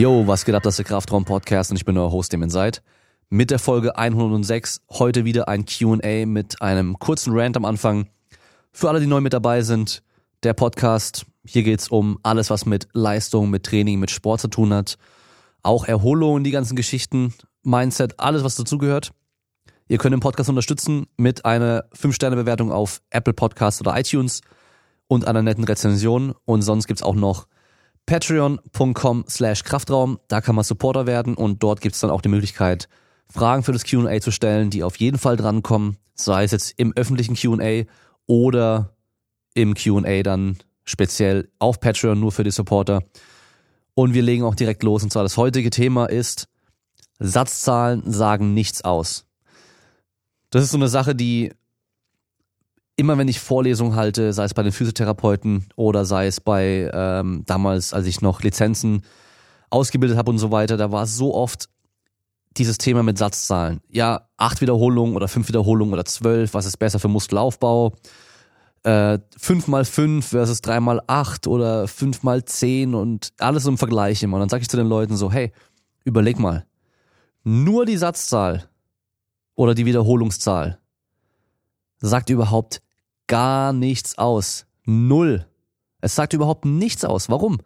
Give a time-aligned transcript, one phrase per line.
[0.00, 2.48] Yo, was geht ab, das ist der Kraftraum Podcast und ich bin euer Host, dem
[2.48, 2.82] seid.
[3.28, 8.08] Mit der Folge 106 heute wieder ein Q&A mit einem kurzen Rant am Anfang.
[8.72, 10.02] Für alle, die neu mit dabei sind,
[10.42, 14.72] der Podcast, hier geht's um alles, was mit Leistung, mit Training, mit Sport zu tun
[14.72, 14.96] hat.
[15.62, 19.12] Auch Erholung, die ganzen Geschichten, Mindset, alles, was dazugehört.
[19.86, 24.40] Ihr könnt den Podcast unterstützen mit einer 5-Sterne-Bewertung auf Apple Podcasts oder iTunes
[25.08, 26.32] und einer netten Rezension.
[26.46, 27.46] Und sonst gibt's auch noch
[28.06, 30.18] patreon.com slash Kraftraum.
[30.28, 32.88] Da kann man Supporter werden und dort gibt's dann auch die Möglichkeit,
[33.28, 36.92] Fragen für das Q&A zu stellen, die auf jeden Fall drankommen, sei es jetzt im
[36.96, 37.84] öffentlichen Q&A
[38.26, 38.96] oder
[39.54, 43.02] im Q&A dann speziell auf Patreon nur für die Supporter.
[43.94, 45.02] Und wir legen auch direkt los.
[45.02, 46.48] Und zwar das heutige Thema ist
[47.20, 49.26] Satzzahlen sagen nichts aus.
[50.50, 51.52] Das ist so eine Sache, die
[53.00, 57.42] immer wenn ich Vorlesungen halte, sei es bei den Physiotherapeuten oder sei es bei ähm,
[57.46, 59.02] damals, als ich noch Lizenzen
[59.70, 61.70] ausgebildet habe und so weiter, da war so oft
[62.58, 63.80] dieses Thema mit Satzzahlen.
[63.88, 67.94] Ja, acht Wiederholungen oder fünf Wiederholungen oder zwölf, was ist besser für Muskelaufbau?
[68.82, 73.78] Äh, fünf mal fünf versus drei mal acht oder fünf mal zehn und alles im
[73.78, 74.36] Vergleich immer.
[74.36, 75.52] Und dann sage ich zu den Leuten so, hey,
[76.04, 76.66] überleg mal,
[77.44, 78.68] nur die Satzzahl
[79.54, 80.78] oder die Wiederholungszahl
[81.98, 82.82] sagt überhaupt
[83.30, 84.66] gar nichts aus.
[84.84, 85.46] Null.
[86.00, 87.28] Es sagt überhaupt nichts aus.
[87.28, 87.58] Warum?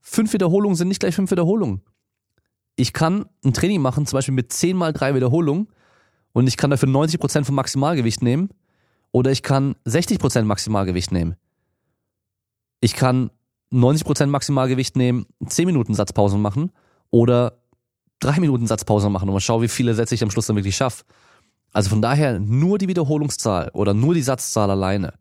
[0.00, 1.82] Fünf Wiederholungen sind nicht gleich fünf Wiederholungen.
[2.74, 5.68] Ich kann ein Training machen, zum Beispiel mit zehn mal drei Wiederholungen
[6.32, 8.48] und ich kann dafür 90 Prozent vom Maximalgewicht nehmen
[9.12, 11.36] oder ich kann 60 Prozent Maximalgewicht nehmen.
[12.80, 13.30] Ich kann
[13.70, 16.72] 90 Prozent Maximalgewicht nehmen, 10 Minuten Satzpause machen
[17.10, 17.58] oder
[18.20, 20.76] 3 Minuten Satzpause machen und mal schauen, wie viele Sätze ich am Schluss dann wirklich
[20.76, 21.04] schaffe.
[21.76, 25.12] Also von daher nur die Wiederholungszahl oder nur die Satzzahl alleine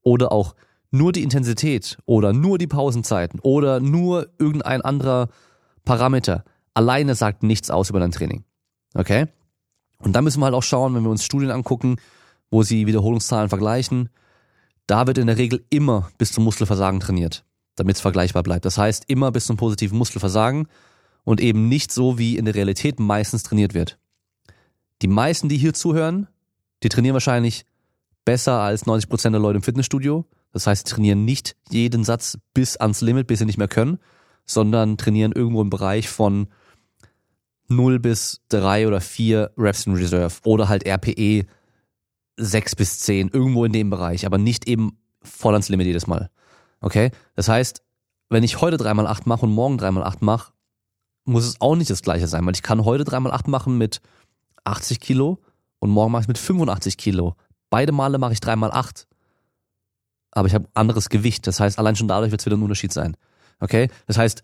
[0.00, 0.54] oder auch
[0.90, 5.28] nur die Intensität oder nur die Pausenzeiten oder nur irgendein anderer
[5.84, 8.44] Parameter alleine sagt nichts aus über dein Training.
[8.94, 9.26] Okay?
[9.98, 11.96] Und da müssen wir halt auch schauen, wenn wir uns Studien angucken,
[12.50, 14.08] wo sie Wiederholungszahlen vergleichen,
[14.86, 17.44] da wird in der Regel immer bis zum Muskelversagen trainiert,
[17.76, 18.64] damit es vergleichbar bleibt.
[18.64, 20.68] Das heißt immer bis zum positiven Muskelversagen
[21.24, 23.98] und eben nicht so, wie in der Realität meistens trainiert wird.
[25.02, 26.28] Die meisten, die hier zuhören,
[26.82, 27.64] die trainieren wahrscheinlich
[28.24, 30.26] besser als 90 Prozent der Leute im Fitnessstudio.
[30.52, 33.98] Das heißt, sie trainieren nicht jeden Satz bis ans Limit, bis sie nicht mehr können,
[34.44, 36.48] sondern trainieren irgendwo im Bereich von
[37.68, 41.46] 0 bis 3 oder 4 Reps in Reserve oder halt RPE
[42.38, 46.30] 6 bis 10, irgendwo in dem Bereich, aber nicht eben voll ans Limit jedes Mal.
[46.80, 47.10] Okay?
[47.34, 47.82] Das heißt,
[48.30, 50.52] wenn ich heute 3x8 mache und morgen 3x8 mache,
[51.24, 54.00] muss es auch nicht das gleiche sein, weil ich kann heute 3x8 machen mit
[54.64, 55.38] 80 Kilo
[55.78, 57.34] und morgen mache ich mit 85 Kilo.
[57.70, 59.06] Beide Male mache ich dreimal acht.
[60.30, 61.46] Aber ich habe anderes Gewicht.
[61.46, 63.16] Das heißt, allein schon dadurch wird es wieder ein Unterschied sein.
[63.60, 63.88] Okay?
[64.06, 64.42] Das heißt,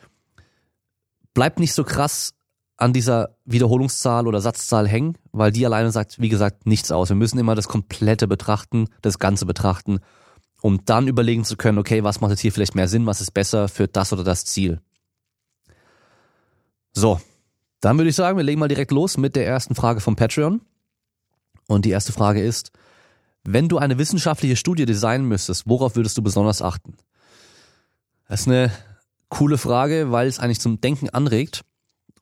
[1.34, 2.34] bleibt nicht so krass
[2.76, 7.08] an dieser Wiederholungszahl oder Satzzahl hängen, weil die alleine sagt, wie gesagt, nichts aus.
[7.08, 10.00] Wir müssen immer das Komplette betrachten, das Ganze betrachten,
[10.60, 13.32] um dann überlegen zu können, okay, was macht jetzt hier vielleicht mehr Sinn, was ist
[13.32, 14.81] besser für das oder das Ziel.
[16.92, 17.20] So,
[17.84, 20.62] dann würde ich sagen, wir legen mal direkt los mit der ersten Frage vom Patreon.
[21.66, 22.72] Und die erste Frage ist,
[23.44, 26.94] wenn du eine wissenschaftliche Studie designen müsstest, worauf würdest du besonders achten?
[28.28, 28.70] Das ist eine
[29.28, 31.62] coole Frage, weil es eigentlich zum Denken anregt.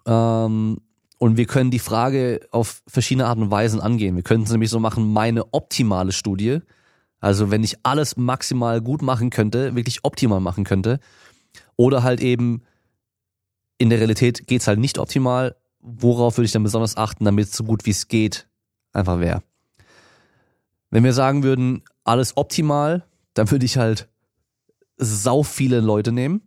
[0.05, 0.79] Ähm,
[1.19, 4.17] und wir können die Frage auf verschiedene Arten und Weisen angehen.
[4.17, 6.59] Wir können es nämlich so machen, meine optimale Studie.
[7.21, 10.99] Also wenn ich alles maximal gut machen könnte, wirklich optimal machen könnte.
[11.77, 12.63] Oder halt eben
[13.79, 15.57] in der Realität geht's halt nicht optimal.
[15.81, 18.49] Worauf würde ich dann besonders achten, damit es so gut wie es geht
[18.93, 19.43] einfach wäre?
[20.91, 24.09] Wenn wir sagen würden, alles optimal, dann würde ich halt
[24.97, 26.43] sau viele Leute nehmen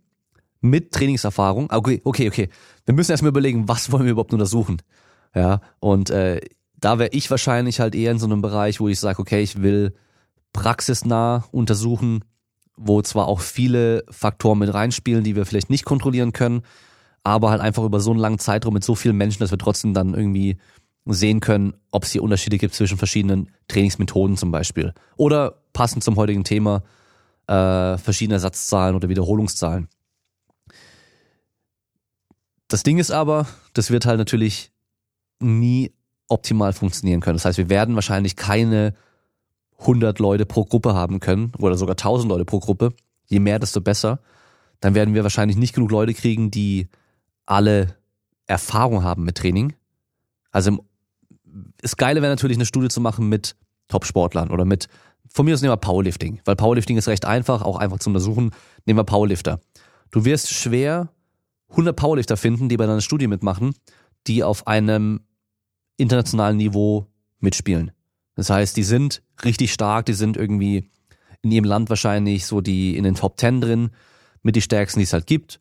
[0.62, 1.70] mit Trainingserfahrung.
[1.72, 2.50] Okay, okay, okay.
[2.86, 4.82] Wir müssen erstmal überlegen, was wollen wir überhaupt untersuchen?
[5.34, 6.42] Ja, und äh,
[6.80, 9.62] da wäre ich wahrscheinlich halt eher in so einem Bereich, wo ich sage, okay, ich
[9.62, 9.94] will
[10.54, 12.24] praxisnah untersuchen,
[12.78, 16.62] wo zwar auch viele Faktoren mit reinspielen, die wir vielleicht nicht kontrollieren können,
[17.26, 19.94] aber halt einfach über so einen langen Zeitraum mit so vielen Menschen, dass wir trotzdem
[19.94, 20.58] dann irgendwie
[21.06, 24.94] sehen können, ob es hier Unterschiede gibt zwischen verschiedenen Trainingsmethoden zum Beispiel.
[25.18, 26.84] Oder passend zum heutigen Thema
[27.48, 29.88] äh, verschiedene Satzzahlen oder Wiederholungszahlen.
[32.68, 34.72] Das Ding ist aber, das wird halt natürlich
[35.40, 35.92] nie
[36.28, 37.38] optimal funktionieren können.
[37.38, 38.94] Das heißt, wir werden wahrscheinlich keine
[39.80, 42.94] 100 Leute pro Gruppe haben können oder sogar 1000 Leute pro Gruppe.
[43.26, 44.20] Je mehr, desto besser.
[44.80, 46.88] Dann werden wir wahrscheinlich nicht genug Leute kriegen, die
[47.46, 47.96] alle
[48.48, 49.74] Erfahrung haben mit Training.
[50.52, 50.86] Also
[51.82, 53.56] das Geile wäre natürlich eine Studie zu machen mit
[53.88, 54.88] Top-Sportlern oder mit,
[55.30, 58.52] von mir aus nehmen wir Powerlifting, weil Powerlifting ist recht einfach, auch einfach zu untersuchen,
[58.86, 59.60] nehmen wir Powerlifter.
[60.12, 61.10] Du wirst schwer
[61.70, 63.76] 100 Powerlifter finden, die bei einer Studie mitmachen,
[64.28, 65.22] die auf einem
[65.98, 67.08] internationalen Niveau
[67.40, 67.92] mitspielen.
[68.36, 70.90] Das heißt, die sind richtig stark, die sind irgendwie
[71.42, 73.92] in ihrem Land wahrscheinlich so die in den Top 10 drin,
[74.42, 75.60] mit die stärksten, die es halt gibt,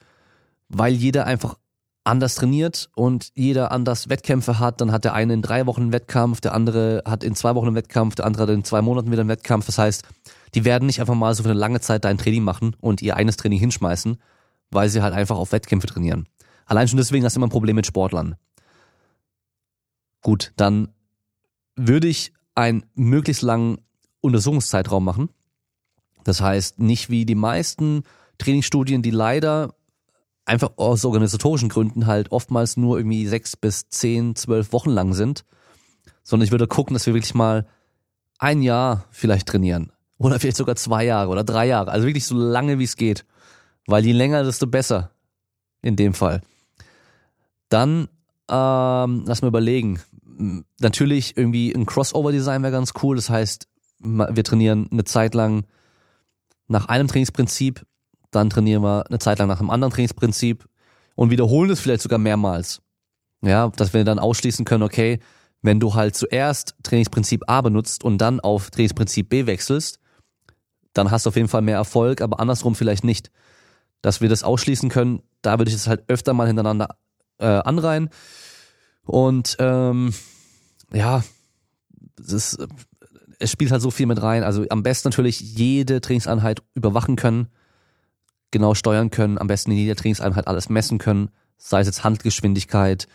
[0.69, 1.57] weil jeder einfach
[2.05, 4.81] anders trainiert und jeder anders Wettkämpfe hat.
[4.81, 7.67] Dann hat der eine in drei Wochen einen Wettkampf, der andere hat in zwei Wochen
[7.69, 9.67] einen Wettkampf, der andere hat in zwei Monaten wieder einen Wettkampf.
[9.67, 10.05] Das heißt,
[10.55, 13.17] die werden nicht einfach mal so für eine lange Zeit dein Training machen und ihr
[13.17, 14.19] eines Training hinschmeißen,
[14.71, 16.29] weil sie halt einfach auf Wettkämpfe trainieren.
[16.67, 18.37] Allein schon deswegen hast du immer ein Problem mit Sportlern.
[20.23, 20.89] Gut, dann
[21.77, 23.79] würde ich einen möglichst langen
[24.21, 25.31] Untersuchungszeitraum machen.
[26.23, 28.05] Das heißt, nicht wie die meisten
[28.39, 29.75] Trainingsstudien, die leider
[30.45, 35.45] einfach aus organisatorischen Gründen halt oftmals nur irgendwie sechs bis zehn, zwölf Wochen lang sind,
[36.23, 37.67] sondern ich würde gucken, dass wir wirklich mal
[38.39, 42.37] ein Jahr vielleicht trainieren oder vielleicht sogar zwei Jahre oder drei Jahre, also wirklich so
[42.37, 43.25] lange wie es geht,
[43.87, 45.11] weil je länger, desto besser
[45.83, 46.43] in dem Fall.
[47.69, 48.09] Dann
[48.49, 50.01] ähm, lass mal überlegen.
[50.81, 53.17] Natürlich irgendwie ein Crossover-Design wäre ganz cool.
[53.17, 53.69] Das heißt,
[54.01, 55.65] wir trainieren eine Zeit lang
[56.67, 57.87] nach einem Trainingsprinzip,
[58.35, 60.67] dann trainieren wir eine Zeit lang nach einem anderen Trainingsprinzip
[61.15, 62.81] und wiederholen es vielleicht sogar mehrmals.
[63.43, 65.21] Ja, dass wir dann ausschließen können, okay,
[65.63, 69.99] wenn du halt zuerst Trainingsprinzip A benutzt und dann auf Trainingsprinzip B wechselst,
[70.93, 73.31] dann hast du auf jeden Fall mehr Erfolg, aber andersrum vielleicht nicht.
[74.01, 76.97] Dass wir das ausschließen können, da würde ich es halt öfter mal hintereinander
[77.39, 78.11] äh, anreihen.
[79.05, 80.15] Und ähm,
[80.93, 81.23] ja,
[82.19, 82.69] es, ist,
[83.39, 84.45] es spielt halt so viel mit rein.
[84.45, 87.49] Also am besten natürlich jede Trainingseinheit überwachen können
[88.51, 93.09] genau steuern können, am besten in jeder Trainingseinheit alles messen können, sei es jetzt Handgeschwindigkeit,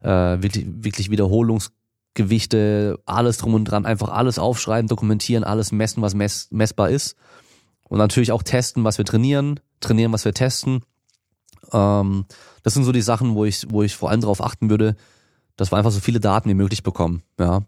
[0.00, 6.14] äh, wirklich, wirklich Wiederholungsgewichte, alles drum und dran, einfach alles aufschreiben, dokumentieren, alles messen, was
[6.14, 7.16] mess, messbar ist.
[7.88, 10.82] Und natürlich auch testen, was wir trainieren, trainieren, was wir testen.
[11.72, 12.24] Ähm,
[12.62, 14.96] das sind so die Sachen, wo ich, wo ich vor allem darauf achten würde,
[15.56, 17.62] dass wir einfach so viele Daten wie möglich bekommen, ja.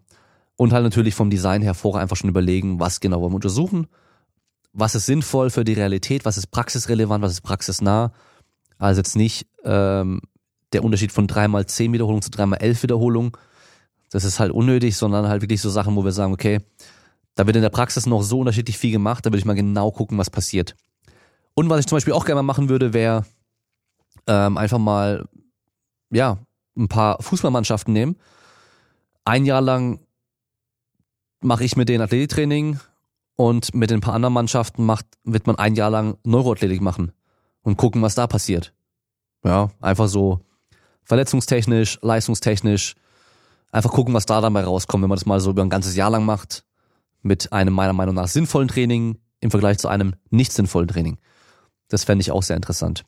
[0.57, 3.87] Und halt natürlich vom Design her vorher einfach schon überlegen, was genau wollen wir untersuchen
[4.75, 8.11] was ist sinnvoll für die Realität, was ist praxisrelevant, was ist praxisnah.
[8.77, 10.21] Also jetzt nicht ähm,
[10.73, 13.31] der Unterschied von dreimal zehn Wiederholungen zu dreimal elf Wiederholungen.
[14.11, 16.59] Das ist halt unnötig, sondern halt wirklich so Sachen, wo wir sagen, okay,
[17.35, 19.91] da wird in der Praxis noch so unterschiedlich viel gemacht, da würde ich mal genau
[19.91, 20.75] gucken, was passiert.
[21.53, 23.25] Und was ich zum Beispiel auch gerne mal machen würde, wäre
[24.27, 25.25] ähm, einfach mal,
[26.11, 26.37] ja,
[26.77, 28.17] ein paar Fußballmannschaften nehmen.
[29.23, 29.99] Ein Jahr lang
[31.39, 32.79] mache ich mit denen Athletiktraining,
[33.35, 37.11] und mit den paar anderen Mannschaften macht, wird man ein Jahr lang Neuroathletik machen
[37.61, 38.73] und gucken, was da passiert.
[39.43, 40.39] Ja, einfach so
[41.03, 42.95] verletzungstechnisch, leistungstechnisch,
[43.71, 46.09] einfach gucken, was da dabei rauskommt, wenn man das mal so über ein ganzes Jahr
[46.09, 46.65] lang macht,
[47.21, 51.17] mit einem meiner Meinung nach sinnvollen Training im Vergleich zu einem nicht sinnvollen Training.
[51.89, 53.03] Das fände ich auch sehr interessant.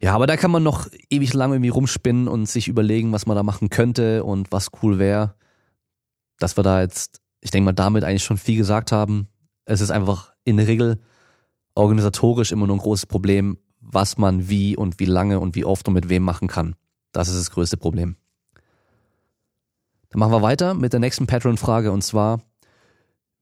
[0.00, 3.36] Ja, aber da kann man noch ewig lang irgendwie rumspinnen und sich überlegen, was man
[3.36, 5.34] da machen könnte und was cool wäre.
[6.38, 9.28] Dass wir da jetzt, ich denke mal, damit eigentlich schon viel gesagt haben.
[9.68, 10.98] Es ist einfach in der Regel
[11.74, 15.86] organisatorisch immer nur ein großes Problem, was man wie und wie lange und wie oft
[15.88, 16.74] und mit wem machen kann.
[17.12, 18.16] Das ist das größte Problem.
[20.08, 22.40] Dann machen wir weiter mit der nächsten Patreon-Frage und zwar,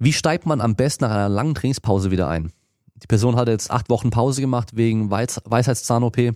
[0.00, 2.52] wie steigt man am besten nach einer langen Trainingspause wieder ein?
[2.96, 6.34] Die Person hat jetzt acht Wochen Pause gemacht wegen Weis Weisheitszahn-OP.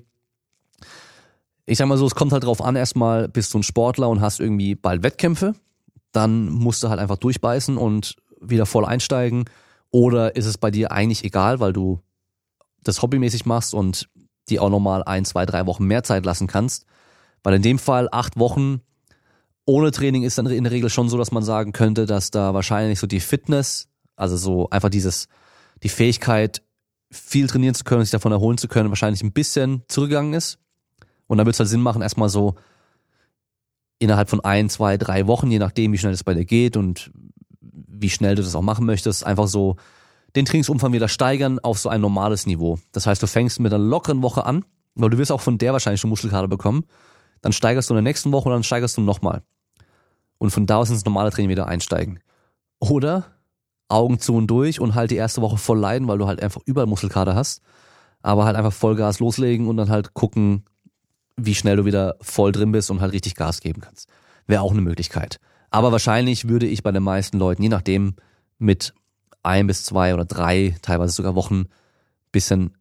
[1.66, 4.20] Ich sag mal so, es kommt halt drauf an, erstmal bist du ein Sportler und
[4.20, 5.54] hast irgendwie bald Wettkämpfe.
[6.12, 9.46] Dann musst du halt einfach durchbeißen und wieder voll einsteigen.
[9.90, 12.00] Oder ist es bei dir eigentlich egal, weil du
[12.82, 14.08] das hobbymäßig machst und
[14.48, 16.86] die auch nochmal ein, zwei, drei Wochen mehr Zeit lassen kannst?
[17.42, 18.80] Weil in dem Fall acht Wochen
[19.66, 22.54] ohne Training ist dann in der Regel schon so, dass man sagen könnte, dass da
[22.54, 25.28] wahrscheinlich so die Fitness, also so einfach dieses,
[25.82, 26.62] die Fähigkeit,
[27.10, 30.58] viel trainieren zu können, sich davon erholen zu können, wahrscheinlich ein bisschen zurückgegangen ist.
[31.26, 32.54] Und dann wird es halt Sinn machen, erstmal so
[33.98, 37.10] innerhalb von ein, zwei, drei Wochen, je nachdem, wie schnell es bei dir geht und
[37.88, 39.76] wie schnell du das auch machen möchtest, einfach so
[40.36, 42.78] den Trainingsumfang wieder steigern auf so ein normales Niveau.
[42.92, 45.72] Das heißt, du fängst mit einer lockeren Woche an, weil du wirst auch von der
[45.72, 46.84] wahrscheinlich schon Muskelkater bekommen.
[47.40, 49.42] Dann steigerst du in der nächsten Woche und dann steigerst du nochmal.
[50.38, 52.20] Und von da aus ins normale Training wieder einsteigen.
[52.78, 53.26] Oder
[53.88, 56.60] Augen zu und durch und halt die erste Woche voll leiden, weil du halt einfach
[56.64, 57.62] überall Muskelkater hast.
[58.22, 60.64] Aber halt einfach Vollgas loslegen und dann halt gucken,
[61.36, 64.08] wie schnell du wieder voll drin bist und halt richtig Gas geben kannst.
[64.46, 65.40] Wäre auch eine Möglichkeit.
[65.70, 68.14] Aber wahrscheinlich würde ich bei den meisten Leuten, je nachdem,
[68.58, 68.92] mit
[69.42, 71.66] ein bis zwei oder drei, teilweise sogar Wochen,
[72.32, 72.76] bisschen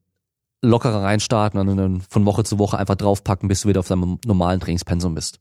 [0.62, 4.20] lockerer reinstarten und dann von Woche zu Woche einfach draufpacken, bis du wieder auf deinem
[4.26, 5.40] normalen Trainingspensum bist.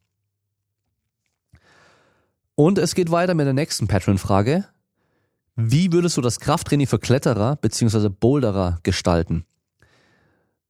[2.55, 4.65] Und es geht weiter mit der nächsten Patreon-Frage.
[5.55, 8.09] Wie würdest du das Krafttraining für Kletterer bzw.
[8.09, 9.45] Boulderer gestalten?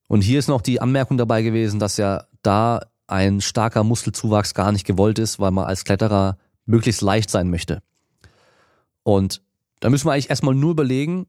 [0.07, 4.71] Und hier ist noch die Anmerkung dabei gewesen, dass ja da ein starker Muskelzuwachs gar
[4.71, 6.38] nicht gewollt ist, weil man als Kletterer
[6.69, 7.81] möglichst leicht sein möchte.
[9.03, 9.41] Und
[9.79, 11.27] da müssen wir eigentlich erstmal nur überlegen,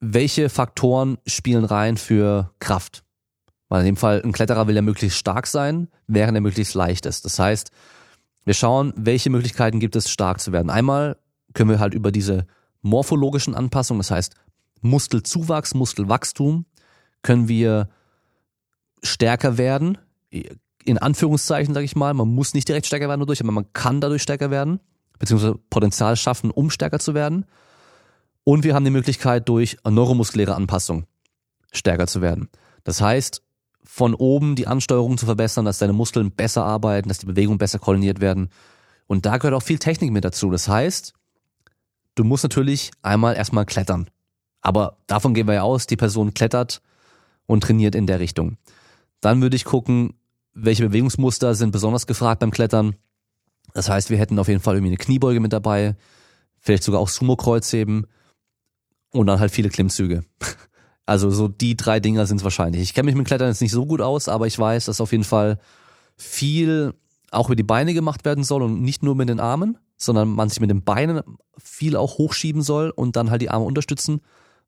[0.00, 3.04] welche Faktoren spielen rein für Kraft.
[3.68, 7.04] Weil in dem Fall ein Kletterer will ja möglichst stark sein, während er möglichst leicht
[7.04, 7.24] ist.
[7.24, 7.72] Das heißt,
[8.44, 10.70] wir schauen, welche Möglichkeiten gibt es, stark zu werden.
[10.70, 11.18] Einmal
[11.52, 12.46] können wir halt über diese
[12.80, 14.34] morphologischen Anpassungen, das heißt
[14.80, 16.64] Muskelzuwachs, Muskelwachstum,
[17.22, 17.88] können wir
[19.02, 19.98] stärker werden.
[20.86, 24.00] In Anführungszeichen sage ich mal, man muss nicht direkt stärker werden dadurch, aber man kann
[24.00, 24.78] dadurch stärker werden,
[25.18, 27.44] beziehungsweise Potenzial schaffen, um stärker zu werden.
[28.44, 31.04] Und wir haben die Möglichkeit, durch neuromuskuläre Anpassung
[31.72, 32.48] stärker zu werden.
[32.84, 33.42] Das heißt,
[33.82, 37.80] von oben die Ansteuerung zu verbessern, dass deine Muskeln besser arbeiten, dass die Bewegungen besser
[37.80, 38.50] koordiniert werden.
[39.08, 40.50] Und da gehört auch viel Technik mit dazu.
[40.50, 41.14] Das heißt,
[42.14, 44.08] du musst natürlich einmal erstmal klettern.
[44.60, 46.80] Aber davon gehen wir ja aus, die Person klettert
[47.46, 48.56] und trainiert in der Richtung.
[49.20, 50.14] Dann würde ich gucken,
[50.56, 52.96] welche Bewegungsmuster sind besonders gefragt beim Klettern.
[53.74, 55.96] Das heißt, wir hätten auf jeden Fall irgendwie eine Kniebeuge mit dabei,
[56.58, 58.06] vielleicht sogar auch Sumo-Kreuzheben
[59.12, 60.24] und dann halt viele Klimmzüge.
[61.08, 62.82] Also so die drei Dinger sind es wahrscheinlich.
[62.82, 65.12] Ich kenne mich mit Klettern jetzt nicht so gut aus, aber ich weiß, dass auf
[65.12, 65.60] jeden Fall
[66.16, 66.94] viel
[67.30, 70.48] auch über die Beine gemacht werden soll und nicht nur mit den Armen, sondern man
[70.48, 71.22] sich mit den Beinen
[71.58, 74.20] viel auch hochschieben soll und dann halt die Arme unterstützen,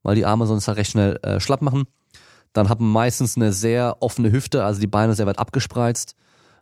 [0.04, 1.88] weil die Arme sonst halt recht schnell äh, schlapp machen.
[2.52, 6.14] Dann hat man meistens eine sehr offene Hüfte, also die Beine sehr weit abgespreizt,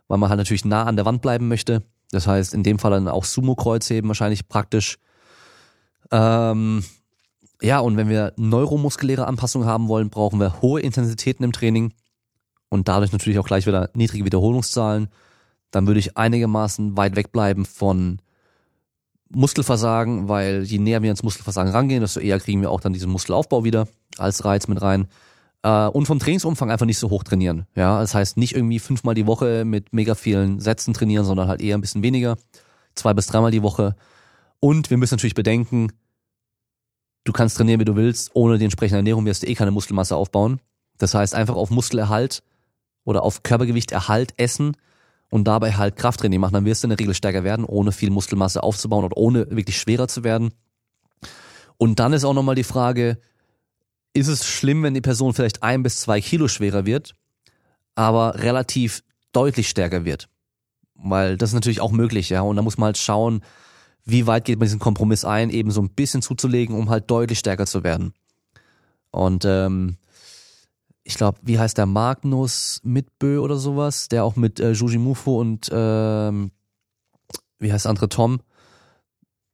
[0.07, 1.83] weil man halt natürlich nah an der Wand bleiben möchte.
[2.11, 4.97] Das heißt, in dem Fall dann auch Sumo-Kreuzheben wahrscheinlich praktisch.
[6.11, 6.83] Ähm,
[7.61, 11.93] ja, und wenn wir neuromuskuläre Anpassungen haben wollen, brauchen wir hohe Intensitäten im Training
[12.69, 15.09] und dadurch natürlich auch gleich wieder niedrige Wiederholungszahlen.
[15.71, 18.19] Dann würde ich einigermaßen weit wegbleiben von
[19.29, 23.11] Muskelversagen, weil je näher wir ins Muskelversagen rangehen, desto eher kriegen wir auch dann diesen
[23.11, 25.07] Muskelaufbau wieder als Reiz mit rein.
[25.67, 27.67] Äh, und vom Trainingsumfang einfach nicht so hoch trainieren.
[27.75, 31.61] Ja, das heißt nicht irgendwie fünfmal die Woche mit mega vielen Sätzen trainieren, sondern halt
[31.61, 32.37] eher ein bisschen weniger.
[32.95, 33.95] Zwei bis dreimal die Woche.
[34.61, 35.91] Und wir müssen natürlich bedenken,
[37.25, 40.15] du kannst trainieren, wie du willst, ohne die entsprechende Ernährung wirst du eh keine Muskelmasse
[40.15, 40.61] aufbauen.
[40.99, 42.43] Das heißt, einfach auf Muskelerhalt
[43.03, 44.77] oder auf Körpergewichterhalt essen
[45.29, 48.09] und dabei halt Krafttraining machen, dann wirst du in der Regel stärker werden, ohne viel
[48.09, 50.53] Muskelmasse aufzubauen oder ohne wirklich schwerer zu werden.
[51.75, 53.19] Und dann ist auch nochmal die Frage,
[54.17, 57.13] ist es schlimm, wenn die Person vielleicht ein bis zwei Kilo schwerer wird,
[57.95, 60.27] aber relativ deutlich stärker wird?
[60.95, 62.41] Weil das ist natürlich auch möglich, ja.
[62.41, 63.41] Und da muss man halt schauen,
[64.03, 67.39] wie weit geht man diesen Kompromiss ein, eben so ein bisschen zuzulegen, um halt deutlich
[67.39, 68.13] stärker zu werden.
[69.11, 69.97] Und ähm,
[71.03, 75.69] ich glaube, wie heißt der Magnus Mitbö oder sowas, der auch mit äh, Juji und
[75.71, 76.51] ähm,
[77.59, 78.39] wie heißt der andere Tom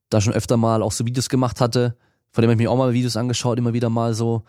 [0.09, 1.97] da schon öfter mal auch so Videos gemacht hatte,
[2.33, 4.43] von dem habe ich mir auch mal Videos angeschaut, immer wieder mal so.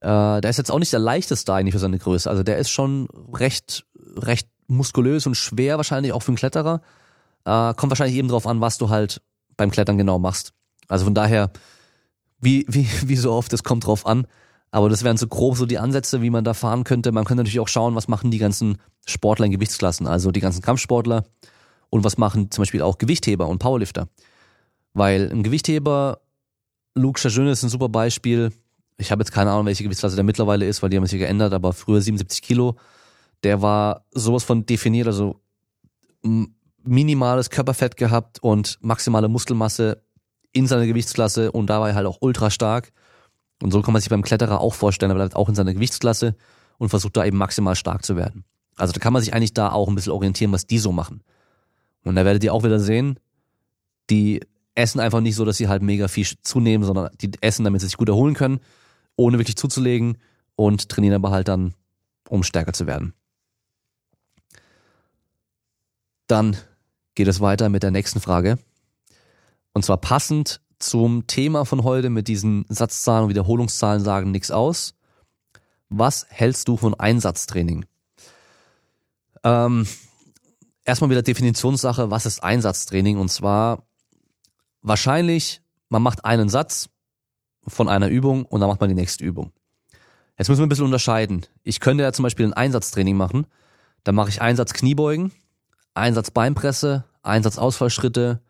[0.00, 2.28] Äh, der ist jetzt auch nicht der leichteste eigentlich für seine Größe.
[2.28, 3.86] Also der ist schon recht,
[4.16, 6.82] recht muskulös und schwer wahrscheinlich auch für einen Kletterer.
[7.44, 9.22] Äh, kommt wahrscheinlich eben drauf an, was du halt
[9.56, 10.52] beim Klettern genau machst.
[10.88, 11.50] Also von daher,
[12.38, 14.26] wie, wie, wie so oft, es kommt drauf an.
[14.70, 17.12] Aber das wären so grob so die Ansätze, wie man da fahren könnte.
[17.12, 20.62] Man könnte natürlich auch schauen, was machen die ganzen Sportler in Gewichtsklassen, also die ganzen
[20.62, 21.24] Kampfsportler
[21.90, 24.08] und was machen zum Beispiel auch Gewichtheber und Powerlifter.
[24.94, 26.21] Weil ein Gewichtheber,
[26.94, 28.52] Luke Chajun ist ein super Beispiel.
[28.98, 31.52] Ich habe jetzt keine Ahnung, welche Gewichtsklasse der mittlerweile ist, weil die haben sich geändert,
[31.52, 32.76] aber früher 77 Kilo.
[33.42, 35.40] Der war sowas von definiert, also
[36.84, 40.02] minimales Körperfett gehabt und maximale Muskelmasse
[40.52, 42.92] in seiner Gewichtsklasse und dabei halt auch ultra stark.
[43.62, 46.36] Und so kann man sich beim Kletterer auch vorstellen, er bleibt auch in seiner Gewichtsklasse
[46.78, 48.44] und versucht da eben maximal stark zu werden.
[48.76, 51.22] Also da kann man sich eigentlich da auch ein bisschen orientieren, was die so machen.
[52.04, 53.18] Und da werdet ihr auch wieder sehen,
[54.10, 54.40] die
[54.74, 57.88] essen einfach nicht so, dass sie halt mega viel zunehmen, sondern die essen, damit sie
[57.88, 58.60] sich gut erholen können,
[59.16, 60.18] ohne wirklich zuzulegen
[60.56, 61.74] und trainieren aber halt dann,
[62.28, 63.14] um stärker zu werden.
[66.26, 66.56] Dann
[67.14, 68.58] geht es weiter mit der nächsten Frage.
[69.74, 74.94] Und zwar passend zum Thema von heute mit diesen Satzzahlen und Wiederholungszahlen sagen nichts aus.
[75.88, 77.84] Was hältst du von Einsatztraining?
[79.44, 79.86] Ähm,
[80.84, 83.18] erstmal wieder Definitionssache, was ist Einsatztraining?
[83.18, 83.84] Und zwar
[84.82, 86.88] wahrscheinlich, man macht einen Satz
[87.66, 89.52] von einer Übung und dann macht man die nächste Übung.
[90.38, 91.46] Jetzt müssen wir ein bisschen unterscheiden.
[91.62, 93.46] Ich könnte ja zum Beispiel ein Einsatztraining machen.
[94.04, 95.30] Da mache ich Einsatz Kniebeugen,
[95.94, 98.40] Einsatz Beinpresse, Einsatz Ausfallschritte,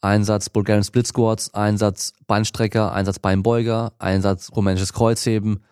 [0.00, 5.62] Einsatz Bulgarian Split Squats, Einsatz Beinstrecker, Einsatz Beinbeuger, Einsatz rumänisches Kreuzheben.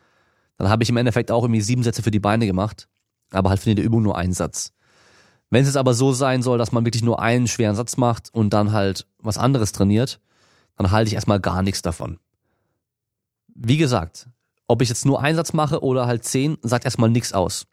[0.58, 2.88] Dann habe ich im Endeffekt auch irgendwie sieben Sätze für die Beine gemacht,
[3.30, 4.72] aber halt für jede Übung nur einen Satz.
[5.50, 8.32] Wenn es jetzt aber so sein soll, dass man wirklich nur einen schweren Satz macht
[8.34, 10.20] und dann halt was anderes trainiert,
[10.76, 12.18] dann halte ich erstmal gar nichts davon.
[13.54, 14.28] Wie gesagt,
[14.66, 17.66] ob ich jetzt nur einen Satz mache oder halt zehn, sagt erstmal nichts aus.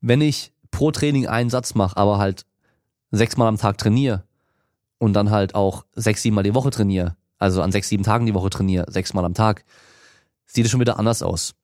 [0.00, 2.44] Wenn ich pro Training einen Satz mache, aber halt
[3.10, 4.24] sechsmal am Tag trainiere
[4.98, 8.34] und dann halt auch sechs, siebenmal die Woche trainiere, also an sechs, sieben Tagen die
[8.34, 9.64] Woche trainiere, sechsmal am Tag,
[10.46, 11.54] sieht es schon wieder anders aus.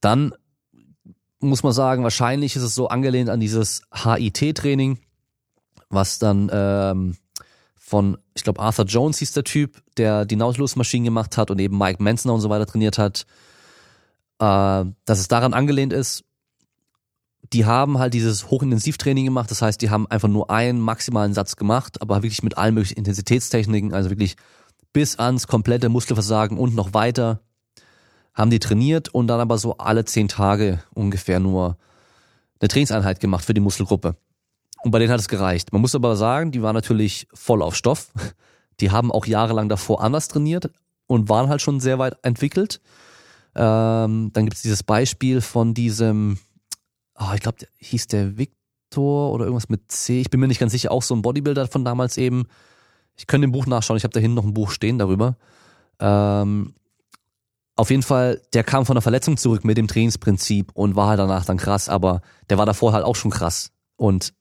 [0.00, 0.34] Dann
[1.40, 4.98] muss man sagen, wahrscheinlich ist es so angelehnt an dieses HIT-Training,
[5.88, 7.16] was dann ähm,
[7.76, 11.78] von, ich glaube, Arthur Jones hieß der Typ, der die Nautilus-Maschinen gemacht hat und eben
[11.78, 13.26] Mike Manson und so weiter trainiert hat,
[14.38, 16.24] äh, dass es daran angelehnt ist.
[17.52, 21.56] Die haben halt dieses Hochintensivtraining gemacht, das heißt, die haben einfach nur einen maximalen Satz
[21.56, 24.36] gemacht, aber wirklich mit allen möglichen Intensitätstechniken, also wirklich
[24.92, 27.40] bis ans komplette Muskelversagen und noch weiter
[28.38, 31.76] haben die trainiert und dann aber so alle zehn Tage ungefähr nur
[32.60, 34.16] eine Trainingseinheit gemacht für die Muskelgruppe.
[34.84, 35.72] Und bei denen hat es gereicht.
[35.72, 38.12] Man muss aber sagen, die waren natürlich voll auf Stoff.
[38.80, 40.70] Die haben auch jahrelang davor anders trainiert
[41.08, 42.80] und waren halt schon sehr weit entwickelt.
[43.56, 46.38] Ähm, dann gibt es dieses Beispiel von diesem,
[47.18, 50.20] oh, ich glaube, hieß der Victor oder irgendwas mit C.
[50.20, 52.46] Ich bin mir nicht ganz sicher, auch so ein Bodybuilder von damals eben.
[53.16, 55.36] Ich könnte im Buch nachschauen, ich habe da hinten noch ein Buch stehen darüber.
[55.98, 56.74] Ähm,
[57.78, 61.20] auf jeden Fall, der kam von der Verletzung zurück mit dem Trainingsprinzip und war halt
[61.20, 63.70] danach dann krass, aber der war davor halt auch schon krass.
[63.94, 64.34] Und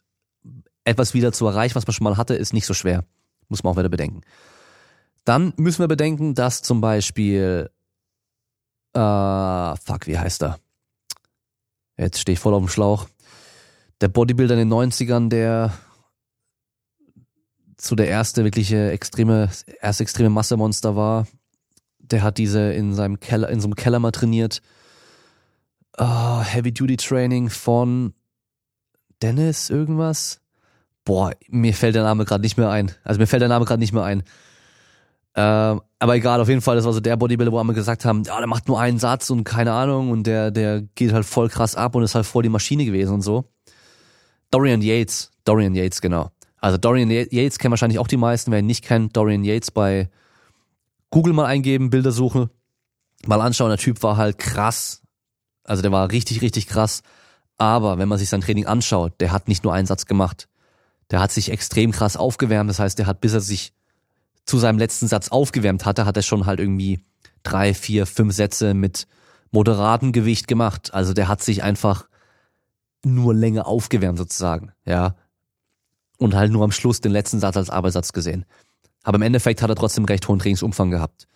[0.85, 3.05] etwas wieder zu erreichen, was man schon mal hatte, ist nicht so schwer.
[3.47, 4.21] Muss man auch wieder bedenken.
[5.23, 7.69] Dann müssen wir bedenken, dass zum Beispiel,
[8.93, 10.59] äh, fuck, wie heißt er?
[11.95, 13.07] Jetzt stehe ich voll auf dem Schlauch.
[14.01, 15.73] Der Bodybuilder in den 90ern, der
[17.79, 21.27] so der erste wirkliche extreme, erste extreme Massemonster war,
[22.11, 24.61] der hat diese in seinem Keller, in so einem Keller mal trainiert.
[25.97, 28.13] Oh, Heavy Duty Training von
[29.21, 30.41] Dennis irgendwas.
[31.05, 32.91] Boah, mir fällt der Name gerade nicht mehr ein.
[33.03, 34.23] Also mir fällt der Name gerade nicht mehr ein.
[35.35, 38.23] Ähm, aber egal, auf jeden Fall, das war so der Bodybuilder, wo wir gesagt haben,
[38.23, 41.47] ja, der macht nur einen Satz und keine Ahnung und der, der geht halt voll
[41.47, 43.45] krass ab und ist halt voll die Maschine gewesen und so.
[44.49, 46.31] Dorian Yates, Dorian Yates, genau.
[46.59, 50.09] Also Dorian Yates kennen wahrscheinlich auch die meisten, wer ihn nicht kennt, Dorian Yates bei
[51.09, 52.49] Google mal eingeben, Bilder suchen,
[53.25, 55.01] mal anschauen, der Typ war halt krass.
[55.63, 57.01] Also der war richtig, richtig krass.
[57.57, 60.47] Aber wenn man sich sein Training anschaut, der hat nicht nur einen Satz gemacht.
[61.09, 62.69] Der hat sich extrem krass aufgewärmt.
[62.69, 63.73] Das heißt, der hat, bis er sich
[64.45, 67.03] zu seinem letzten Satz aufgewärmt hatte, hat er schon halt irgendwie
[67.43, 69.07] drei, vier, fünf Sätze mit
[69.51, 70.93] moderatem Gewicht gemacht.
[70.93, 72.07] Also der hat sich einfach
[73.03, 75.15] nur länger aufgewärmt sozusagen, ja.
[76.17, 78.45] Und halt nur am Schluss den letzten Satz als Arbeitssatz gesehen.
[79.07, 81.29] Aber im Endeffekt hat er trotzdem recht hohen Trainingsumfang gehabt.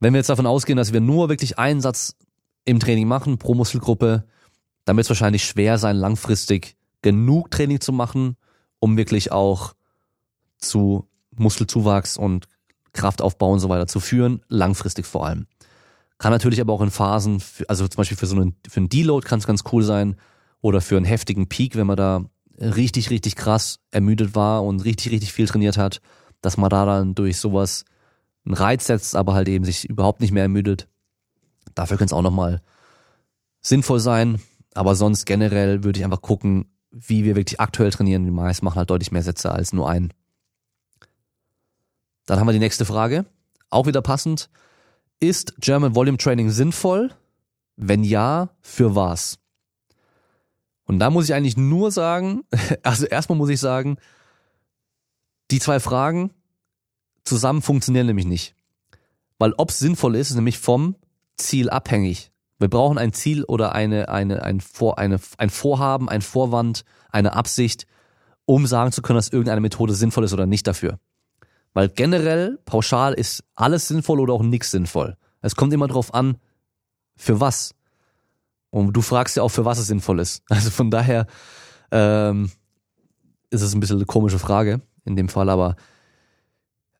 [0.00, 2.16] Wenn wir jetzt davon ausgehen, dass wir nur wirklich einen Satz
[2.64, 4.24] im Training machen pro Muskelgruppe,
[4.86, 8.38] dann wird es wahrscheinlich schwer sein, langfristig genug Training zu machen,
[8.78, 9.74] um wirklich auch
[10.56, 11.06] zu
[11.36, 12.48] Muskelzuwachs und
[12.94, 15.48] Kraftaufbau und so weiter zu führen, langfristig vor allem.
[16.16, 19.26] Kann natürlich aber auch in Phasen, also zum Beispiel für so einen, für einen Deload
[19.26, 20.16] kann es ganz cool sein
[20.62, 22.24] oder für einen heftigen Peak, wenn man da
[22.58, 26.00] richtig, richtig krass ermüdet war und richtig, richtig viel trainiert hat
[26.42, 27.84] dass man da dann durch sowas
[28.44, 30.88] einen Reiz setzt, aber halt eben sich überhaupt nicht mehr ermüdet.
[31.74, 32.60] Dafür könnte es auch nochmal
[33.62, 34.42] sinnvoll sein.
[34.74, 38.24] Aber sonst generell würde ich einfach gucken, wie wir wirklich aktuell trainieren.
[38.24, 40.12] Die meisten machen halt deutlich mehr Sätze als nur einen.
[42.26, 43.24] Dann haben wir die nächste Frage.
[43.70, 44.50] Auch wieder passend.
[45.20, 47.10] Ist German Volume Training sinnvoll?
[47.76, 49.38] Wenn ja, für was?
[50.84, 52.42] Und da muss ich eigentlich nur sagen,
[52.82, 53.96] also erstmal muss ich sagen,
[55.50, 56.32] die zwei Fragen
[57.24, 58.54] zusammen funktionieren nämlich nicht.
[59.38, 60.96] Weil ob es sinnvoll ist, ist nämlich vom
[61.36, 62.30] Ziel abhängig.
[62.58, 67.32] Wir brauchen ein Ziel oder eine, eine, ein, Vor, eine, ein Vorhaben, ein Vorwand, eine
[67.32, 67.86] Absicht,
[68.44, 70.98] um sagen zu können, dass irgendeine Methode sinnvoll ist oder nicht dafür.
[71.74, 75.16] Weil generell, pauschal ist alles sinnvoll oder auch nichts sinnvoll.
[75.40, 76.38] Es kommt immer drauf an,
[77.16, 77.74] für was.
[78.70, 80.42] Und du fragst ja auch, für was es sinnvoll ist.
[80.48, 81.26] Also von daher
[81.90, 82.50] ähm,
[83.50, 85.76] ist es ein bisschen eine komische Frage in dem Fall, aber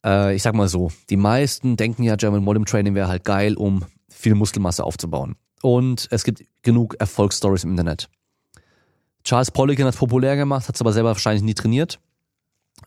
[0.04, 3.56] äh, ich sag mal so, die meisten denken ja, German Volume Training wäre halt geil,
[3.56, 5.36] um viel Muskelmasse aufzubauen.
[5.62, 8.08] Und es gibt genug Erfolgsstories im Internet.
[9.24, 12.00] Charles Poliquin hat es populär gemacht, hat es aber selber wahrscheinlich nie trainiert.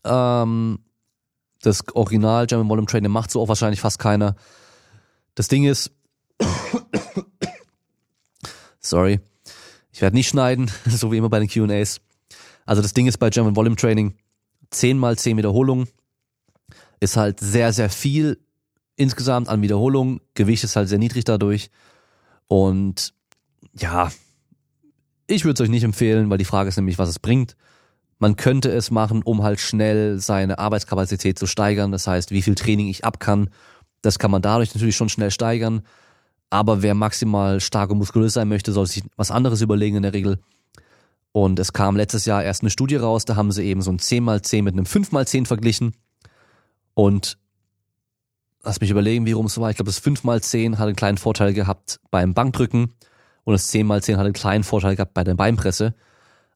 [0.03, 0.79] Ähm,
[1.61, 4.35] das Original German Volume Training macht so auch wahrscheinlich fast keiner.
[5.35, 5.91] Das Ding ist,
[8.79, 9.19] sorry,
[9.91, 12.01] ich werde nicht schneiden, so wie immer bei den Q&As.
[12.65, 14.15] Also das Ding ist bei German Volume Training,
[14.75, 15.87] 10 mal 10 Wiederholungen
[16.99, 18.39] ist halt sehr, sehr viel
[18.95, 20.21] insgesamt an Wiederholungen.
[20.33, 21.69] Gewicht ist halt sehr niedrig dadurch.
[22.47, 23.13] Und
[23.73, 24.11] ja,
[25.27, 27.55] ich würde es euch nicht empfehlen, weil die Frage ist nämlich, was es bringt.
[28.19, 31.91] Man könnte es machen, um halt schnell seine Arbeitskapazität zu steigern.
[31.91, 33.49] Das heißt, wie viel Training ich ab kann,
[34.01, 35.81] das kann man dadurch natürlich schon schnell steigern.
[36.49, 40.13] Aber wer maximal stark und muskulös sein möchte, soll sich was anderes überlegen in der
[40.13, 40.39] Regel.
[41.35, 43.99] Und es kam letztes Jahr erst eine Studie raus, da haben sie eben so ein
[43.99, 45.93] 10x10 mit einem 5x10 verglichen.
[46.93, 47.37] Und
[48.63, 49.69] lass mich überlegen, wie rum es war.
[49.69, 52.93] Ich glaube, das 5x10 hat einen kleinen Vorteil gehabt beim Bankdrücken
[53.43, 55.93] und das 10x10 hat einen kleinen Vorteil gehabt bei der Beinpresse.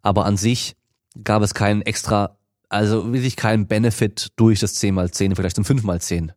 [0.02, 0.78] Aber an sich
[1.26, 2.38] gab es keinen extra,
[2.70, 6.30] also wirklich keinen Benefit durch das 10x10 im Vergleich zum 5x10.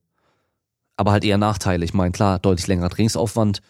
[0.97, 1.85] Aber halt eher Nachteile.
[1.85, 3.63] Ich meine, klar, deutlich längerer Trainingsaufwand,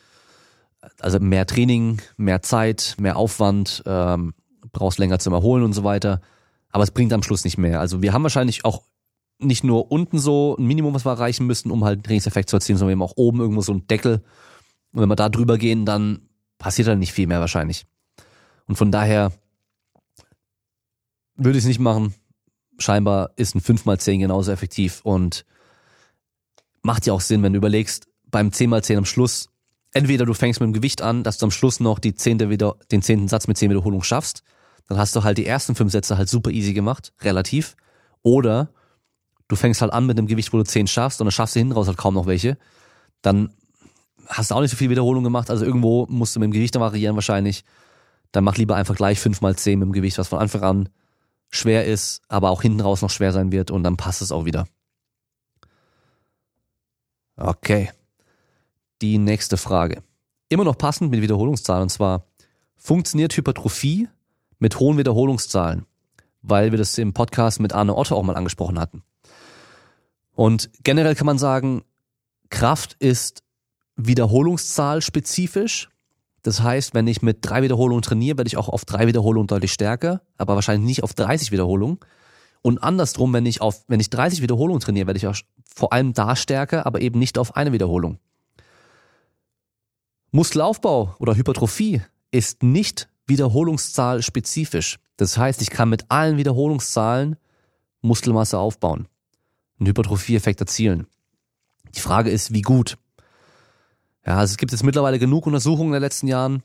[0.98, 4.32] also mehr Training, mehr Zeit, mehr Aufwand, ähm,
[4.72, 6.20] brauchst länger zum Erholen und so weiter.
[6.70, 7.80] Aber es bringt am Schluss nicht mehr.
[7.80, 8.82] Also wir haben wahrscheinlich auch
[9.38, 12.78] nicht nur unten so ein Minimum, was wir erreichen müssten, um halt Trainingseffekt zu erzielen,
[12.78, 14.22] sondern haben auch oben irgendwo so einen Deckel.
[14.92, 17.86] Und wenn wir da drüber gehen, dann passiert dann nicht viel mehr wahrscheinlich.
[18.66, 19.32] Und von daher
[21.36, 22.14] würde ich es nicht machen.
[22.78, 25.44] Scheinbar ist ein 5x10 genauso effektiv und
[26.82, 29.50] macht ja auch Sinn, wenn du überlegst, beim 10x10 am Schluss,
[29.92, 32.76] entweder du fängst mit dem Gewicht an, dass du am Schluss noch die zehnte wieder,
[32.90, 34.42] den zehnten Satz mit 10 Wiederholungen schaffst,
[34.88, 37.76] dann hast du halt die ersten fünf Sätze halt super easy gemacht, relativ.
[38.22, 38.68] Oder
[39.48, 41.60] du fängst halt an mit einem Gewicht, wo du 10 schaffst und dann schaffst du
[41.60, 42.56] hinten raus halt kaum noch welche.
[43.20, 43.50] Dann
[44.28, 46.74] hast du auch nicht so viel Wiederholung gemacht, also irgendwo musst du mit dem Gewicht
[46.74, 47.64] variieren wahrscheinlich.
[48.32, 50.88] Dann mach lieber einfach gleich 5 mal 10 mit dem Gewicht, was von Anfang an
[51.50, 54.44] schwer ist, aber auch hinten raus noch schwer sein wird und dann passt es auch
[54.46, 54.66] wieder.
[57.36, 57.90] Okay.
[59.02, 60.02] Die nächste Frage.
[60.48, 62.26] Immer noch passend mit Wiederholungszahlen und zwar
[62.76, 64.08] funktioniert Hypertrophie
[64.62, 65.86] mit hohen Wiederholungszahlen,
[66.40, 69.02] weil wir das im Podcast mit Arne Otto auch mal angesprochen hatten.
[70.34, 71.82] Und generell kann man sagen,
[72.48, 73.42] Kraft ist
[73.96, 75.90] Wiederholungszahl spezifisch.
[76.42, 79.72] Das heißt, wenn ich mit drei Wiederholungen trainiere, werde ich auch auf drei Wiederholungen deutlich
[79.72, 81.98] stärker, aber wahrscheinlich nicht auf 30 Wiederholungen.
[82.62, 85.36] Und andersrum, wenn ich auf, wenn ich 30 Wiederholungen trainiere, werde ich auch
[85.74, 88.20] vor allem da stärker, aber eben nicht auf eine Wiederholung.
[90.30, 94.98] Muskelaufbau oder Hypertrophie ist nicht Wiederholungszahl spezifisch.
[95.16, 97.36] Das heißt, ich kann mit allen Wiederholungszahlen
[98.00, 99.08] Muskelmasse aufbauen,
[99.78, 101.06] einen Hypertrophie-Effekt erzielen.
[101.94, 102.98] Die Frage ist, wie gut?
[104.26, 106.62] Ja, also es gibt jetzt mittlerweile genug Untersuchungen in den letzten Jahren,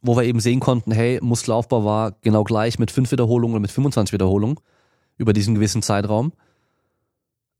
[0.00, 3.70] wo wir eben sehen konnten, hey, Muskelaufbau war genau gleich mit 5 Wiederholungen oder mit
[3.70, 4.58] 25 Wiederholungen
[5.16, 6.32] über diesen gewissen Zeitraum.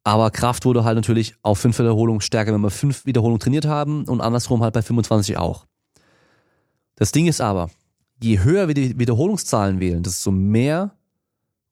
[0.05, 4.05] Aber Kraft wurde halt natürlich auf 5 Wiederholungen stärker, wenn wir 5 Wiederholungen trainiert haben
[4.05, 5.67] und andersrum halt bei 25 auch.
[6.97, 7.71] Das Ding ist aber,
[8.23, 10.93] je höher wir die Wiederholungszahlen wählen, desto mehr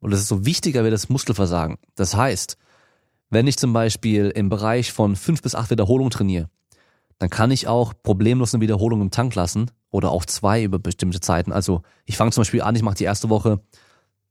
[0.00, 1.78] und desto wichtiger wird das Muskelversagen.
[1.94, 2.56] Das heißt,
[3.30, 6.50] wenn ich zum Beispiel im Bereich von 5 bis 8 Wiederholungen trainiere,
[7.18, 11.20] dann kann ich auch problemlos eine Wiederholung im Tank lassen oder auch zwei über bestimmte
[11.20, 11.52] Zeiten.
[11.52, 13.60] Also ich fange zum Beispiel an, ich mache die erste Woche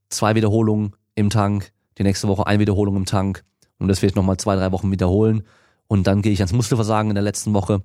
[0.10, 3.44] zwei Wiederholungen im Tank, die nächste Woche eine Wiederholung im Tank
[3.78, 5.44] und das werde ich nochmal zwei, drei Wochen wiederholen
[5.88, 7.84] und dann gehe ich ans Muskelversagen in der letzten Woche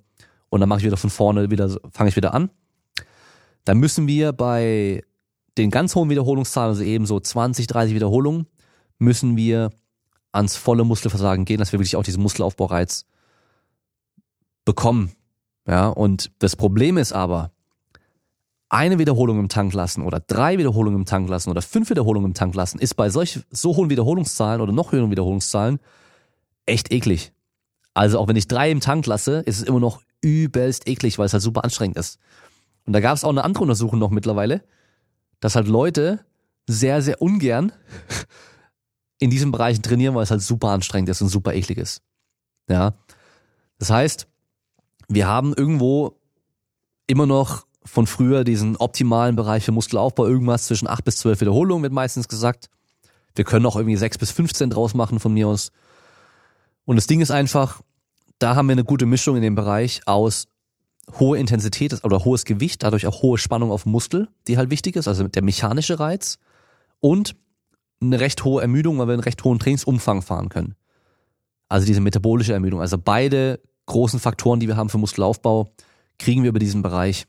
[0.48, 2.50] und dann mache ich wieder von vorne wieder, fange ich wieder an.
[3.64, 5.02] Dann müssen wir bei
[5.56, 8.46] den ganz hohen Wiederholungszahlen, also eben so 20, 30 Wiederholungen,
[8.98, 9.70] müssen wir
[10.32, 13.06] ans volle Muskelversagen gehen, dass wir wirklich auch diesen Muskelaufbaureiz
[14.64, 15.12] bekommen.
[15.66, 17.52] Ja, und das Problem ist aber,
[18.68, 22.34] eine Wiederholung im Tank lassen oder drei Wiederholungen im Tank lassen oder fünf Wiederholungen im
[22.34, 25.78] Tank lassen, ist bei solch so hohen Wiederholungszahlen oder noch höheren Wiederholungszahlen
[26.66, 27.32] echt eklig.
[27.92, 31.26] Also auch wenn ich drei im Tank lasse, ist es immer noch übelst eklig, weil
[31.26, 32.18] es halt super anstrengend ist.
[32.86, 34.62] Und da gab es auch eine andere Untersuchung noch mittlerweile,
[35.40, 36.24] dass halt Leute
[36.66, 37.72] sehr, sehr ungern
[39.18, 42.02] in diesen Bereichen trainieren, weil es halt super anstrengend ist und super eklig ist.
[42.68, 42.94] Ja.
[43.78, 44.26] Das heißt,
[45.08, 46.18] wir haben irgendwo
[47.06, 51.82] immer noch von früher diesen optimalen Bereich für Muskelaufbau, irgendwas zwischen 8 bis 12 Wiederholungen
[51.82, 52.70] wird meistens gesagt.
[53.34, 55.70] Wir können auch irgendwie 6 bis 15 draus machen von mir aus.
[56.86, 57.82] Und das Ding ist einfach,
[58.38, 60.46] da haben wir eine gute Mischung in dem Bereich aus
[61.18, 65.08] hohe Intensität oder hohes Gewicht, dadurch auch hohe Spannung auf Muskel, die halt wichtig ist,
[65.08, 66.38] also der mechanische Reiz
[67.00, 67.36] und
[68.00, 70.74] eine recht hohe Ermüdung, weil wir einen recht hohen Trainingsumfang fahren können.
[71.68, 72.80] Also diese metabolische Ermüdung.
[72.80, 75.72] Also beide großen Faktoren, die wir haben für Muskelaufbau,
[76.18, 77.26] kriegen wir über diesen Bereich.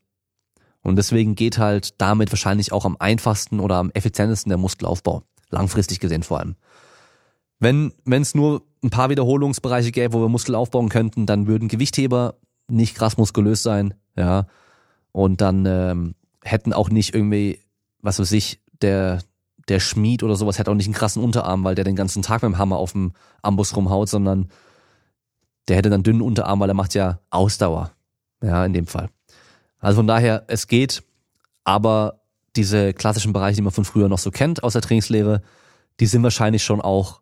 [0.82, 5.24] Und deswegen geht halt damit wahrscheinlich auch am einfachsten oder am effizientesten der Muskelaufbau.
[5.50, 6.56] Langfristig gesehen vor allem.
[7.60, 11.70] Wenn wenn es nur ein paar Wiederholungsbereiche gäbe, wo wir Muskel aufbauen könnten, dann würden
[11.70, 12.36] Gewichtheber
[12.68, 14.48] nicht krass muskulös sein, ja.
[15.12, 17.60] Und dann ähm, hätten auch nicht irgendwie,
[18.02, 19.20] was weiß ich, der
[19.68, 22.44] der Schmied oder sowas hätte auch nicht einen krassen Unterarm, weil der den ganzen Tag
[22.44, 24.50] mit dem Hammer auf dem Ambus rumhaut, sondern
[25.68, 27.92] der hätte dann dünnen Unterarm, weil er macht ja Ausdauer.
[28.44, 29.10] Ja, in dem Fall.
[29.80, 31.04] Also von daher, es geht,
[31.64, 32.22] aber
[32.56, 35.42] diese klassischen Bereiche, die man von früher noch so kennt aus der Trainingslehre,
[36.00, 37.22] die sind wahrscheinlich schon auch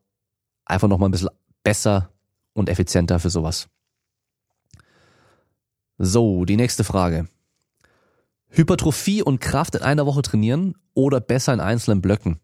[0.66, 1.30] einfach nochmal ein bisschen
[1.64, 2.10] besser
[2.54, 3.68] und effizienter für sowas.
[6.06, 7.30] So, die nächste Frage.
[8.50, 12.42] Hypertrophie und Kraft in einer Woche trainieren oder besser in einzelnen Blöcken?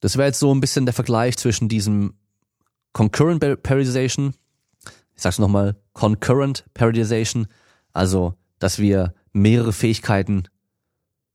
[0.00, 2.14] Das wäre jetzt so ein bisschen der Vergleich zwischen diesem
[2.94, 4.32] Concurrent Periodization,
[5.14, 7.46] ich sag's nochmal, Concurrent Periodization,
[7.92, 10.44] also dass wir mehrere Fähigkeiten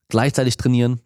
[0.08, 1.02] gleichzeitig trainieren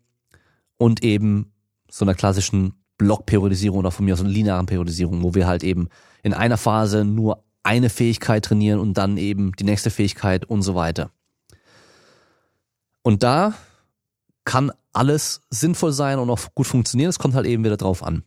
[0.77, 1.51] und eben
[1.91, 5.89] so einer klassischen Blockperiodisierung oder von mir aus einer linearen Periodisierung, wo wir halt eben
[6.23, 10.75] in einer Phase nur eine Fähigkeit trainieren und dann eben die nächste Fähigkeit und so
[10.75, 11.11] weiter.
[13.01, 13.53] Und da
[14.45, 17.09] kann alles sinnvoll sein und auch gut funktionieren.
[17.09, 18.23] Es kommt halt eben wieder drauf an.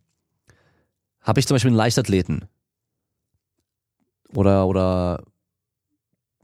[1.22, 2.48] Habe ich zum Beispiel einen Leichtathleten
[4.34, 5.22] oder, oder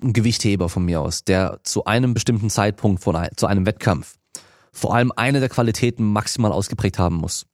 [0.00, 4.16] einen Gewichtheber von mir aus, der zu einem bestimmten Zeitpunkt von, zu einem Wettkampf
[4.74, 7.46] vor allem eine der Qualitäten maximal ausgeprägt haben muss.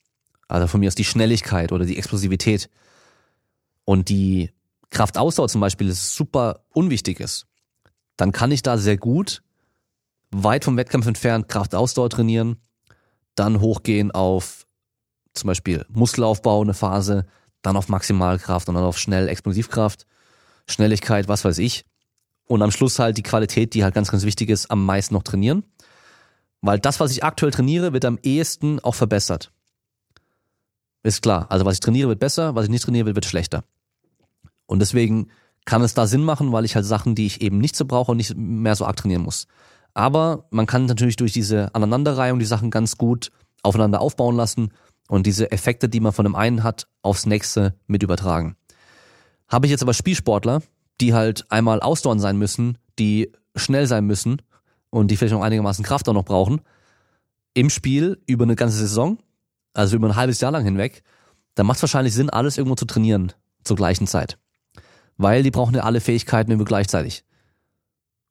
[0.49, 2.71] Also von mir aus die Schnelligkeit oder die Explosivität
[3.85, 4.51] und die
[4.91, 7.47] Kraftausdauer zum Beispiel ist super unwichtig ist.
[8.17, 9.43] Dann kann ich da sehr gut
[10.31, 12.57] weit vom Wettkampf entfernt Kraftausdauer trainieren,
[13.35, 14.67] dann hochgehen auf
[15.35, 17.27] zum Beispiel Muskelaufbau eine Phase,
[17.63, 20.07] dann auf Maximalkraft und dann auf schnell Explosivkraft,
[20.69, 21.85] Schnelligkeit, was weiß ich.
[22.47, 25.23] Und am Schluss halt die Qualität, die halt ganz, ganz wichtig ist, am meisten noch
[25.23, 25.65] trainieren.
[26.63, 29.53] Weil das, was ich aktuell trainiere, wird am ehesten auch verbessert.
[31.03, 31.47] Ist klar.
[31.49, 33.65] Also was ich trainiere, wird besser, was ich nicht trainiere, wird, wird schlechter.
[34.71, 35.27] Und deswegen
[35.65, 38.13] kann es da Sinn machen, weil ich halt Sachen, die ich eben nicht so brauche
[38.13, 39.49] und nicht mehr so arg trainieren muss.
[39.95, 43.33] Aber man kann natürlich durch diese Aneinanderreihung die Sachen ganz gut
[43.65, 44.71] aufeinander aufbauen lassen
[45.09, 48.55] und diese Effekte, die man von dem einen hat, aufs nächste mit übertragen.
[49.49, 50.63] Habe ich jetzt aber Spielsportler,
[51.01, 54.41] die halt einmal Ausdauern sein müssen, die schnell sein müssen
[54.91, 56.61] und die vielleicht noch einigermaßen Kraft auch noch brauchen,
[57.55, 59.19] im Spiel über eine ganze Saison,
[59.75, 61.03] also über ein halbes Jahr lang hinweg,
[61.57, 63.33] dann macht es wahrscheinlich Sinn, alles irgendwo zu trainieren
[63.65, 64.39] zur gleichen Zeit.
[65.21, 67.25] Weil die brauchen ja alle Fähigkeiten über gleichzeitig.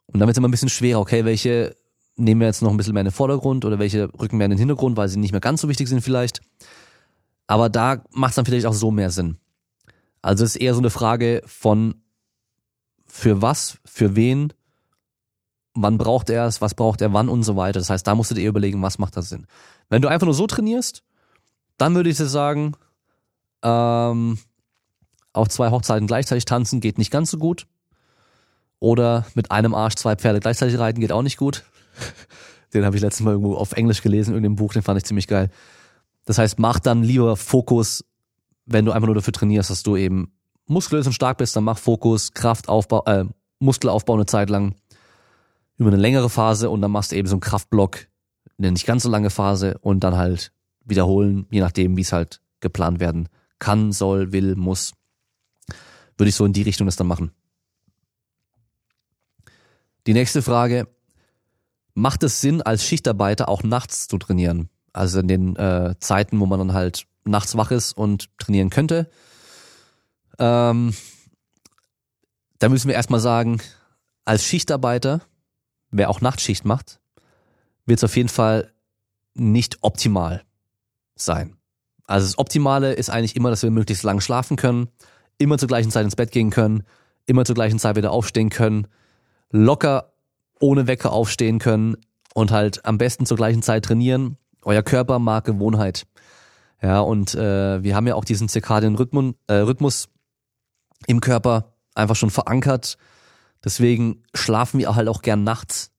[0.07, 1.75] Und wird es immer ein bisschen schwerer, okay, welche
[2.15, 4.51] nehmen wir jetzt noch ein bisschen mehr in den Vordergrund oder welche rücken mehr in
[4.51, 6.41] den Hintergrund, weil sie nicht mehr ganz so wichtig sind vielleicht.
[7.45, 9.37] Aber da macht es dann vielleicht auch so mehr Sinn.
[10.23, 12.01] Also es ist eher so eine Frage von
[13.05, 14.51] für was, für wen,
[15.75, 17.79] wann braucht er es, was braucht er wann und so weiter.
[17.79, 19.45] Das heißt, da musst du dir überlegen, was macht das Sinn.
[19.89, 21.03] Wenn du einfach nur so trainierst,
[21.77, 22.73] dann würde ich dir sagen,
[23.61, 24.39] ähm,
[25.39, 27.67] auf zwei Hochzeiten gleichzeitig tanzen geht nicht ganz so gut.
[28.79, 31.63] Oder mit einem Arsch zwei Pferde gleichzeitig reiten geht auch nicht gut.
[32.73, 35.05] Den habe ich letztes Mal irgendwo auf Englisch gelesen, in irgendeinem Buch, den fand ich
[35.05, 35.49] ziemlich geil.
[36.25, 38.05] Das heißt, mach dann lieber Fokus,
[38.65, 40.31] wenn du einfach nur dafür trainierst, dass du eben
[40.67, 43.25] muskulös und stark bist, dann mach Fokus, Kraftaufbau, äh,
[43.59, 44.75] Muskelaufbau eine Zeit lang
[45.77, 48.07] über eine längere Phase und dann machst du eben so einen Kraftblock,
[48.57, 50.51] eine nicht ganz so lange Phase und dann halt
[50.85, 54.93] wiederholen, je nachdem, wie es halt geplant werden kann, soll, will, muss.
[56.19, 57.31] Würde ich so in die Richtung das dann machen.
[60.05, 60.87] Die nächste Frage,
[61.93, 64.69] macht es Sinn, als Schichtarbeiter auch nachts zu trainieren?
[64.91, 69.09] Also in den äh, Zeiten, wo man dann halt nachts wach ist und trainieren könnte.
[70.37, 70.93] Ähm,
[72.57, 73.61] da müssen wir erstmal sagen,
[74.25, 75.21] als Schichtarbeiter
[75.91, 76.99] wer auch Nachtschicht macht,
[77.85, 78.73] wird es auf jeden Fall
[79.35, 80.43] nicht optimal
[81.15, 81.55] sein.
[82.05, 84.89] Also das Optimale ist eigentlich immer, dass wir möglichst lang schlafen können,
[85.39, 86.83] immer zur gleichen Zeit ins Bett gehen können,
[87.25, 88.87] immer zur gleichen Zeit wieder aufstehen können,
[89.49, 90.13] locker
[90.59, 91.97] ohne Wecker aufstehen können
[92.35, 94.37] und halt am besten zur gleichen Zeit trainieren.
[94.63, 96.05] Euer Körper mag Gewohnheit.
[96.81, 100.09] Ja, und äh, wir haben ja auch diesen zirkadien Rhythmus, äh, Rhythmus
[101.07, 102.97] im Körper einfach schon verankert.
[103.63, 105.91] Deswegen schlafen wir halt auch gern nachts,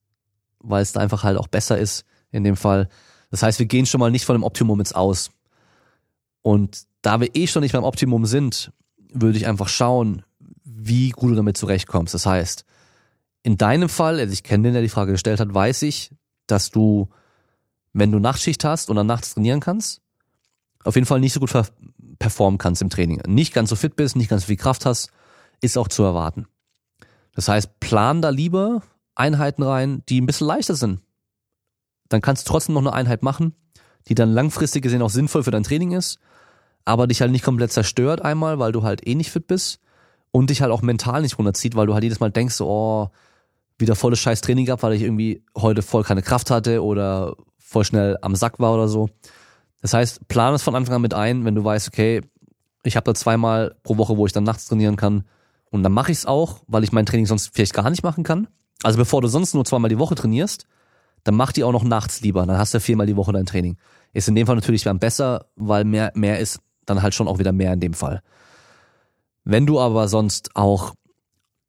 [0.59, 2.87] weil es da einfach halt auch besser ist in dem Fall.
[3.29, 5.31] Das heißt, wir gehen schon mal nicht von dem Optimum jetzt aus.
[6.41, 8.71] Und da wir eh schon nicht beim Optimum sind,
[9.11, 10.23] würde ich einfach schauen,
[10.63, 12.13] wie gut du damit zurechtkommst.
[12.13, 12.65] Das heißt,
[13.43, 16.11] in deinem Fall, also ich kenne den, der die Frage gestellt hat, weiß ich,
[16.47, 17.09] dass du,
[17.93, 20.01] wenn du Nachtschicht hast und dann nachts trainieren kannst,
[20.83, 21.51] auf jeden Fall nicht so gut
[22.19, 23.21] performen kannst im Training.
[23.27, 25.11] Nicht ganz so fit bist, nicht ganz so viel Kraft hast,
[25.61, 26.47] ist auch zu erwarten.
[27.33, 28.81] Das heißt, plan da lieber
[29.15, 31.01] Einheiten rein, die ein bisschen leichter sind.
[32.09, 33.55] Dann kannst du trotzdem noch eine Einheit machen,
[34.07, 36.19] die dann langfristig gesehen auch sinnvoll für dein Training ist,
[36.85, 39.79] aber dich halt nicht komplett zerstört einmal, weil du halt eh nicht fit bist
[40.31, 43.09] und dich halt auch mental nicht runterzieht, weil du halt jedes Mal denkst, oh,
[43.77, 47.83] wieder volles scheiß Training gehabt, weil ich irgendwie heute voll keine Kraft hatte oder voll
[47.83, 49.09] schnell am Sack war oder so.
[49.81, 52.21] Das heißt, plan es von Anfang an mit ein, wenn du weißt, okay,
[52.83, 55.23] ich habe da zweimal pro Woche, wo ich dann nachts trainieren kann,
[55.71, 58.23] und dann mache ich es auch, weil ich mein Training sonst vielleicht gar nicht machen
[58.23, 58.47] kann.
[58.83, 60.67] Also bevor du sonst nur zweimal die Woche trainierst,
[61.23, 62.45] dann mach die auch noch nachts lieber.
[62.45, 63.77] Dann hast du viermal die Woche dein Training.
[64.13, 67.39] Ist in dem Fall natürlich dann besser, weil mehr, mehr ist dann halt schon auch
[67.39, 68.21] wieder mehr in dem Fall.
[69.43, 70.93] Wenn du aber sonst auch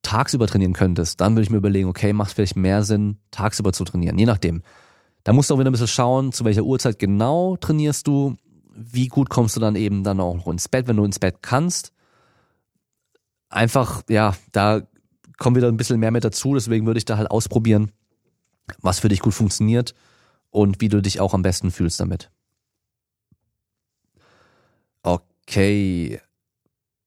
[0.02, 3.84] tagsüber trainieren könntest, dann würde ich mir überlegen, okay, macht vielleicht mehr Sinn, tagsüber zu
[3.84, 4.62] trainieren, je nachdem.
[5.24, 8.36] Da musst du auch wieder ein bisschen schauen, zu welcher Uhrzeit genau trainierst du,
[8.74, 11.36] wie gut kommst du dann eben dann auch noch ins Bett, wenn du ins Bett
[11.42, 11.92] kannst.
[13.48, 14.82] Einfach, ja, da
[15.38, 17.92] kommt wieder ein bisschen mehr mit dazu, deswegen würde ich da halt ausprobieren,
[18.80, 19.94] was für dich gut funktioniert
[20.50, 22.30] und wie du dich auch am besten fühlst damit.
[25.02, 26.20] Okay.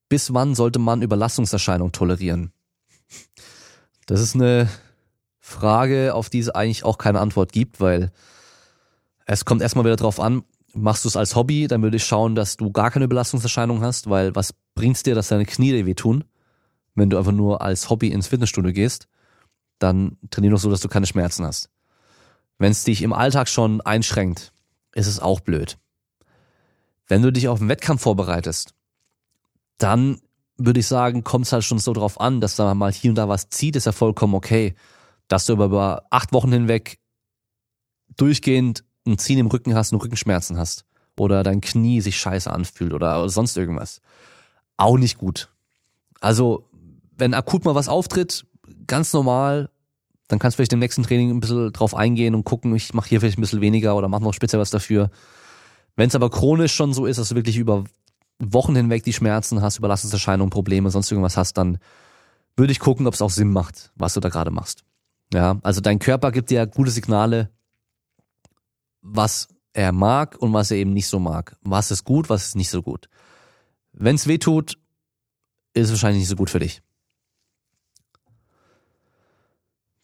[0.08, 2.52] Bis wann sollte man Überlastungserscheinungen tolerieren?
[4.06, 4.68] Das ist eine
[5.40, 8.12] Frage, auf die es eigentlich auch keine Antwort gibt, weil
[9.26, 12.34] es kommt erstmal wieder drauf an, machst du es als Hobby, dann würde ich schauen,
[12.34, 16.24] dass du gar keine Belastungserscheinung hast, weil was bringt's dir, dass deine Knie dir wehtun,
[16.94, 19.08] wenn du einfach nur als Hobby ins Fitnessstudio gehst?
[19.78, 21.70] Dann trainier doch so, dass du keine Schmerzen hast.
[22.58, 24.52] Wenn es dich im Alltag schon einschränkt,
[24.94, 25.78] ist es auch blöd.
[27.06, 28.74] Wenn du dich auf einen Wettkampf vorbereitest,
[29.78, 30.20] dann
[30.58, 33.16] würde ich sagen, kommt es halt schon so drauf an, dass da mal hier und
[33.16, 34.74] da was zieht, ist ja vollkommen okay.
[35.28, 36.98] Dass du aber über acht Wochen hinweg
[38.16, 40.84] durchgehend ein Ziehen im Rücken hast und Rückenschmerzen hast
[41.18, 44.00] oder dein Knie sich scheiße anfühlt oder sonst irgendwas.
[44.76, 45.48] Auch nicht gut.
[46.20, 46.64] Also,
[47.16, 48.46] wenn akut mal was auftritt,
[48.86, 49.70] ganz normal,
[50.28, 53.08] dann kannst du vielleicht im nächsten Training ein bisschen drauf eingehen und gucken, ich mache
[53.08, 55.10] hier vielleicht ein bisschen weniger oder mach noch speziell was dafür.
[55.96, 57.84] Wenn es aber chronisch schon so ist, dass du wirklich über
[58.38, 61.78] Wochen hinweg die Schmerzen hast, Überlastungserscheinungen, Probleme, sonst irgendwas hast, dann
[62.56, 64.84] würde ich gucken, ob es auch Sinn macht, was du da gerade machst.
[65.32, 67.50] Ja, also dein Körper gibt dir gute Signale,
[69.02, 71.56] was er mag und was er eben nicht so mag.
[71.62, 73.08] Was ist gut, was ist nicht so gut.
[73.92, 74.78] Wenn es weh tut,
[75.74, 76.82] ist es wahrscheinlich nicht so gut für dich.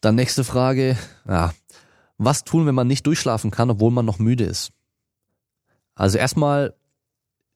[0.01, 0.97] Dann nächste Frage.
[1.27, 1.53] Ja.
[2.17, 4.71] Was tun, wenn man nicht durchschlafen kann, obwohl man noch müde ist?
[5.95, 6.73] Also erstmal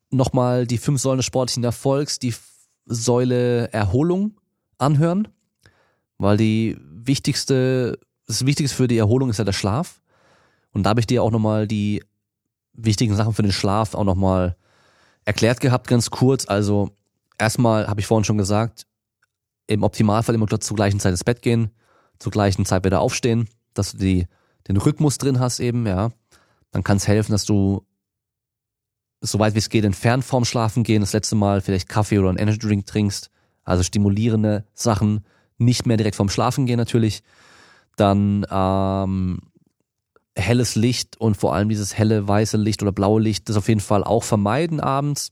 [0.09, 2.33] nochmal die fünf Säulen des sportlichen Erfolgs, die
[2.85, 4.39] Säule Erholung
[4.77, 5.27] anhören,
[6.17, 10.01] weil die wichtigste, das Wichtigste für die Erholung ist ja der Schlaf.
[10.71, 12.03] Und da habe ich dir auch nochmal die
[12.73, 14.55] wichtigen Sachen für den Schlaf auch nochmal
[15.25, 16.47] erklärt gehabt, ganz kurz.
[16.47, 16.91] Also
[17.37, 18.85] erstmal habe ich vorhin schon gesagt,
[19.67, 21.71] im Optimalfall immer zur gleichen Zeit ins Bett gehen,
[22.19, 24.27] zur gleichen Zeit wieder aufstehen, dass du die,
[24.67, 26.11] den Rhythmus drin hast eben, ja.
[26.71, 27.85] Dann kann es helfen, dass du
[29.21, 32.37] soweit wie es geht entfernt vorm Schlafen gehen, das letzte Mal vielleicht Kaffee oder einen
[32.37, 33.29] Energy Drink trinkst,
[33.63, 35.25] also stimulierende Sachen,
[35.57, 37.23] nicht mehr direkt vorm Schlafen gehen natürlich.
[37.95, 39.39] Dann ähm,
[40.35, 43.79] helles Licht und vor allem dieses helle weiße Licht oder blaue Licht, das auf jeden
[43.79, 45.31] Fall auch vermeiden abends.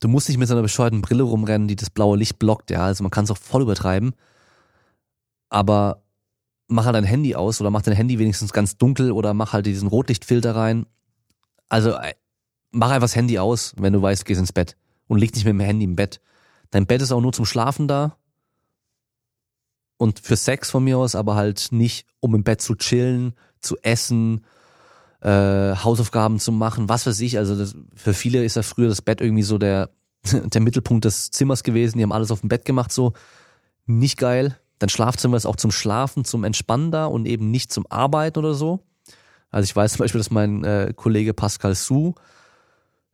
[0.00, 2.84] Du musst nicht mit so einer bescheuerten Brille rumrennen, die das blaue Licht blockt, ja.
[2.84, 4.12] Also man kann es auch voll übertreiben.
[5.48, 6.02] Aber
[6.68, 9.64] mach halt dein Handy aus oder mach dein Handy wenigstens ganz dunkel oder mach halt
[9.64, 10.86] diesen Rotlichtfilter rein.
[11.68, 12.14] Also äh,
[12.74, 15.52] mach einfach das Handy aus, wenn du weißt, gehst ins Bett und leg nicht mit
[15.52, 16.20] dem Handy im Bett.
[16.70, 18.16] Dein Bett ist auch nur zum Schlafen da
[19.96, 23.76] und für Sex von mir aus, aber halt nicht, um im Bett zu chillen, zu
[23.82, 24.44] essen,
[25.20, 27.38] äh, Hausaufgaben zu machen, was weiß ich.
[27.38, 29.90] Also das, für viele ist ja früher das Bett irgendwie so der
[30.32, 31.98] der Mittelpunkt des Zimmers gewesen.
[31.98, 33.12] Die haben alles auf dem Bett gemacht, so
[33.86, 34.58] nicht geil.
[34.78, 38.54] Dein Schlafzimmer ist auch zum Schlafen, zum Entspannen da und eben nicht zum Arbeiten oder
[38.54, 38.80] so.
[39.50, 42.14] Also ich weiß zum Beispiel, dass mein äh, Kollege Pascal Su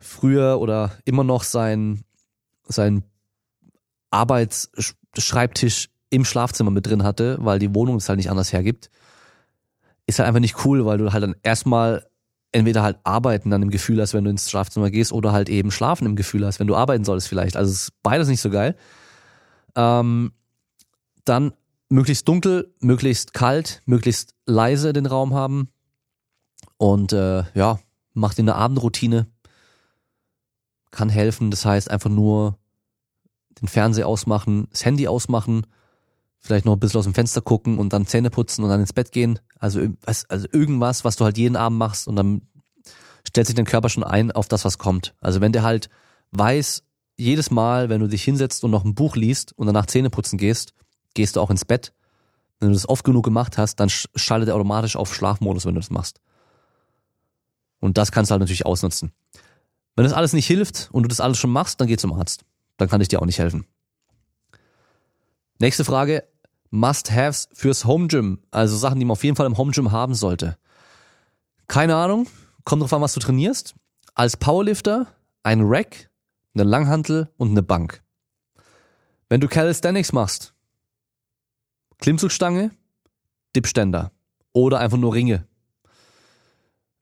[0.01, 2.05] früher oder immer noch sein,
[2.65, 3.05] sein
[4.11, 8.91] Arbeitsschreibtisch im Schlafzimmer mit drin hatte, weil die Wohnung es halt nicht anders hergibt,
[10.07, 12.07] ist halt einfach nicht cool, weil du halt dann erstmal
[12.53, 15.71] entweder halt arbeiten dann im Gefühl hast, wenn du ins Schlafzimmer gehst, oder halt eben
[15.71, 17.57] schlafen im Gefühl hast, wenn du arbeiten solltest vielleicht.
[17.57, 18.77] Also ist beides nicht so geil.
[19.77, 20.33] Ähm,
[21.25, 21.53] dann
[21.89, 25.69] möglichst dunkel, möglichst kalt, möglichst leise den Raum haben.
[26.77, 27.79] Und äh, ja,
[28.15, 29.27] mach dir eine Abendroutine,
[30.91, 31.51] kann helfen.
[31.51, 32.59] Das heißt einfach nur
[33.61, 35.67] den Fernseher ausmachen, das Handy ausmachen,
[36.41, 38.93] vielleicht noch ein bisschen aus dem Fenster gucken und dann Zähne putzen und dann ins
[38.93, 39.39] Bett gehen.
[39.59, 42.43] Also, also irgendwas, was du halt jeden Abend machst und dann
[43.27, 45.15] stellt sich dein Körper schon ein auf das, was kommt.
[45.21, 45.91] Also wenn der halt
[46.33, 46.83] weiß,
[47.17, 50.39] jedes Mal, wenn du dich hinsetzt und noch ein Buch liest und danach Zähne putzen
[50.39, 50.73] gehst,
[51.15, 51.93] gehst du auch ins Bett.
[52.59, 55.81] Wenn du das oft genug gemacht hast, dann schaltet er automatisch auf Schlafmodus, wenn du
[55.81, 56.21] das machst.
[57.81, 59.13] Und das kannst du halt natürlich ausnutzen.
[60.01, 62.47] Wenn das alles nicht hilft und du das alles schon machst, dann geh zum Arzt.
[62.79, 63.67] Dann kann ich dir auch nicht helfen.
[65.59, 66.25] Nächste Frage.
[66.71, 68.39] Must-Haves fürs Home Gym.
[68.51, 70.57] Also Sachen, die man auf jeden Fall im Home Gym haben sollte.
[71.69, 72.29] Keine Ahnung.
[72.65, 73.75] Kommt drauf an, was du trainierst.
[74.15, 75.07] Als Powerlifter
[75.43, 76.09] ein Rack,
[76.55, 78.03] eine Langhantel und eine Bank.
[79.29, 80.55] Wenn du Calisthenics machst,
[81.99, 82.71] Klimmzugstange,
[83.55, 84.13] Dipständer
[84.55, 85.47] oder einfach nur Ringe.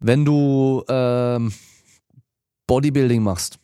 [0.00, 1.52] Wenn du ähm,
[2.68, 3.58] Bodybuilding machst,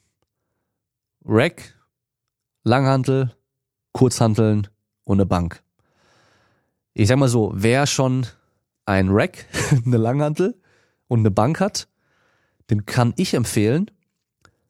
[1.25, 1.75] Rack,
[2.65, 3.37] Langhantel,
[3.93, 4.67] Kurzhanteln,
[5.05, 5.63] und eine Bank.
[6.95, 8.27] Ich sag mal so, wer schon
[8.87, 9.47] ein Rack,
[9.87, 10.61] eine Langhantel
[11.07, 11.89] und eine Bank hat,
[12.71, 13.91] dem kann ich empfehlen,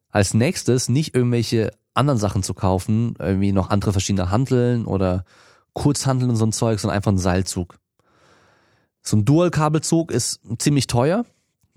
[0.09, 5.23] als nächstes nicht irgendwelche anderen Sachen zu kaufen, irgendwie noch andere verschiedene Handeln oder
[5.73, 7.79] Kurzhandeln und so ein Zeug, sondern einfach einen Seilzug.
[9.01, 11.25] So ein Dual-Kabelzug ist ziemlich teuer.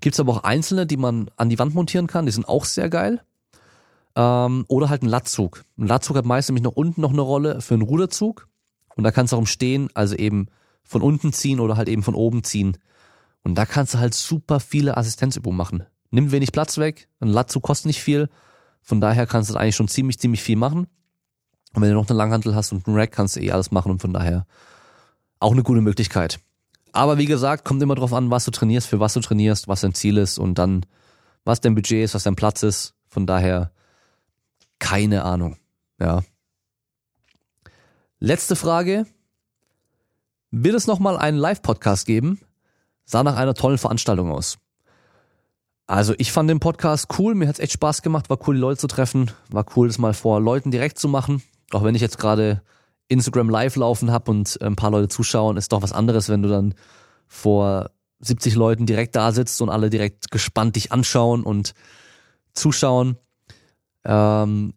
[0.01, 2.89] Gibt's aber auch einzelne, die man an die Wand montieren kann, die sind auch sehr
[2.89, 3.21] geil.
[4.15, 5.65] Ähm, oder halt ein Latzug.
[5.77, 8.49] Ein Latzug hat meist nämlich noch unten noch eine Rolle für einen Ruderzug.
[8.95, 10.49] Und da kannst du auch im Stehen, also eben
[10.83, 12.79] von unten ziehen oder halt eben von oben ziehen.
[13.45, 15.85] Und da kannst du halt super viele Assistenzübungen machen.
[16.11, 18.29] Nimmt wenig Platz weg, ein Latzug kostet nicht viel.
[18.83, 20.87] Von daher kannst du eigentlich schon ziemlich, ziemlich viel machen.
[21.75, 23.93] Und wenn du noch eine Langhantel hast und einen Rack, kannst du eh alles machen
[23.93, 24.47] und von daher
[25.39, 26.41] auch eine gute Möglichkeit.
[26.93, 29.83] Aber wie gesagt, kommt immer drauf an, was du trainierst, für was du trainierst, was
[29.83, 30.87] dein Ziel ist und dann,
[31.45, 32.95] was dein Budget ist, was dein Platz ist.
[33.09, 33.73] Von daher
[34.79, 35.57] keine Ahnung.
[35.99, 36.23] Ja.
[38.21, 39.07] Letzte Frage.
[40.51, 42.41] Wird es nochmal einen Live-Podcast geben?
[43.05, 44.59] Sah nach einer tollen Veranstaltung aus.
[45.87, 48.79] Also ich fand den Podcast cool, mir hat's echt Spaß gemacht, war cool, die Leute
[48.79, 51.43] zu treffen, war cool, das mal vor Leuten direkt zu machen.
[51.71, 52.63] Auch wenn ich jetzt gerade
[53.09, 56.49] Instagram Live laufen habe und ein paar Leute zuschauen, ist doch was anderes, wenn du
[56.49, 56.75] dann
[57.27, 57.91] vor
[58.21, 61.75] 70 Leuten direkt da sitzt und alle direkt gespannt dich anschauen und
[62.53, 63.17] zuschauen.
[64.05, 64.75] Ähm,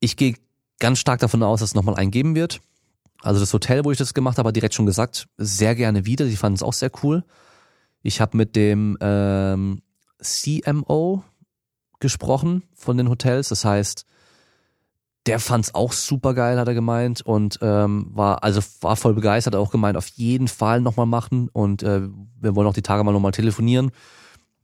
[0.00, 0.34] ich gehe
[0.78, 2.60] ganz stark davon aus, dass es nochmal einen geben wird.
[3.22, 6.26] Also das Hotel, wo ich das gemacht habe, hat direkt schon gesagt, sehr gerne wieder.
[6.26, 7.24] Die fanden es auch sehr cool.
[8.02, 9.82] Ich habe mit dem ähm,
[10.22, 11.24] CMO
[11.98, 13.48] gesprochen von den Hotels.
[13.48, 14.04] Das heißt,
[15.26, 19.54] der fand's auch super geil, hat er gemeint und ähm, war also war voll begeistert,
[19.54, 22.02] hat auch gemeint, auf jeden Fall nochmal machen und äh,
[22.40, 23.90] wir wollen auch die Tage mal nochmal telefonieren.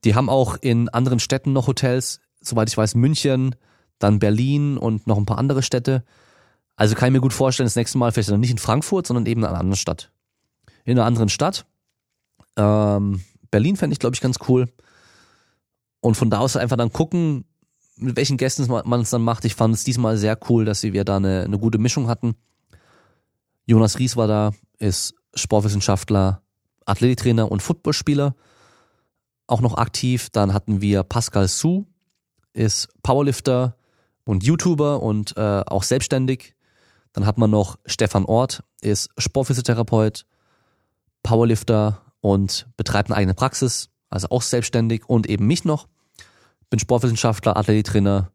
[0.05, 3.55] Die haben auch in anderen Städten noch Hotels, soweit ich weiß, München,
[3.99, 6.05] dann Berlin und noch ein paar andere Städte.
[6.77, 9.27] Also kann ich mir gut vorstellen, das nächste Mal vielleicht dann nicht in Frankfurt, sondern
[9.27, 10.11] eben in einer anderen Stadt.
[10.85, 11.67] In einer anderen Stadt.
[12.57, 14.69] Ähm, Berlin fände ich, glaube ich, ganz cool.
[16.01, 17.45] Und von da aus einfach dann gucken,
[17.97, 19.45] mit welchen Gästen man es dann macht.
[19.45, 22.35] Ich fand es diesmal sehr cool, dass wir da eine, eine gute Mischung hatten.
[23.67, 26.43] Jonas Ries war da, ist Sportwissenschaftler,
[26.85, 28.35] Athletiktrainer und Footballspieler.
[29.47, 30.31] Auch noch aktiv.
[30.31, 31.87] Dann hatten wir Pascal Su,
[32.53, 33.77] ist Powerlifter
[34.25, 36.55] und YouTuber und äh, auch selbstständig.
[37.13, 40.25] Dann hat man noch Stefan Ort, ist Sportphysiotherapeut,
[41.23, 45.89] Powerlifter und betreibt eine eigene Praxis, also auch selbstständig und eben mich noch.
[46.73, 48.31] Bin Sportwissenschaftler, Athletiktrainer,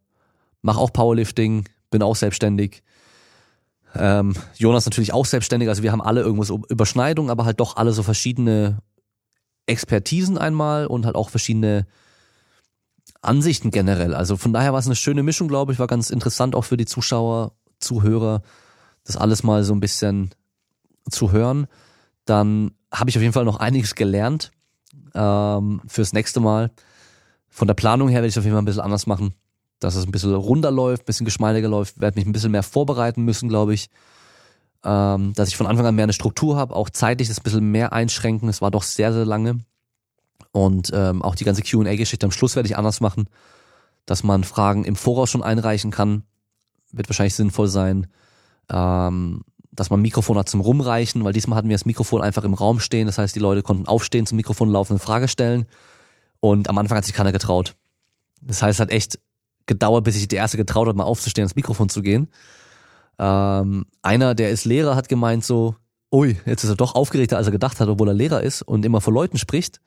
[0.61, 2.83] mache auch Powerlifting, bin auch selbstständig.
[3.95, 7.93] Ähm, Jonas natürlich auch selbstständig, also wir haben alle irgendwas Überschneidungen, aber halt doch alle
[7.93, 8.77] so verschiedene
[9.65, 11.88] Expertisen einmal und halt auch verschiedene
[13.23, 14.13] Ansichten generell.
[14.13, 16.77] Also von daher war es eine schöne Mischung, glaube ich, war ganz interessant auch für
[16.77, 18.43] die Zuschauer, Zuhörer,
[19.03, 20.29] das alles mal so ein bisschen
[21.09, 21.65] zu hören.
[22.25, 24.51] Dann habe ich auf jeden Fall noch einiges gelernt
[25.15, 26.69] ähm, fürs nächste Mal.
[27.58, 29.34] Von der Planung her werde ich auf jeden Fall ein bisschen anders machen,
[29.80, 32.62] dass es ein bisschen runder läuft, ein bisschen geschmeidiger läuft, werde mich ein bisschen mehr
[32.62, 33.89] vorbereiten müssen, glaube ich.
[34.86, 37.72] Ähm, dass ich von Anfang an mehr eine Struktur habe, auch zeitlich das ein bisschen
[37.72, 38.47] mehr einschränken.
[38.47, 39.58] Es war doch sehr, sehr lange.
[40.51, 43.28] Und ähm, auch die ganze QA-Geschichte am Schluss werde ich anders machen,
[44.05, 46.26] dass man Fragen im Voraus schon einreichen kann.
[46.91, 48.05] Wird wahrscheinlich sinnvoll sein.
[48.70, 49.41] Ähm,
[49.72, 52.80] dass man Mikrofon hat zum Rumreichen, weil diesmal hatten wir das Mikrofon einfach im Raum
[52.80, 53.08] stehen.
[53.08, 55.66] Das heißt, die Leute konnten aufstehen, zum Mikrofon laufen, eine Frage stellen.
[56.39, 57.75] Und am Anfang hat sich keiner getraut.
[58.41, 59.19] Das heißt, es hat echt
[59.65, 62.29] gedauert, bis sich der Erste getraut hat, mal aufzustehen, ins Mikrofon zu gehen.
[63.19, 65.75] Ähm, einer, der ist Lehrer, hat gemeint so,
[66.11, 68.85] ui, jetzt ist er doch aufgeregter, als er gedacht hat, obwohl er Lehrer ist und
[68.85, 69.81] immer vor Leuten spricht.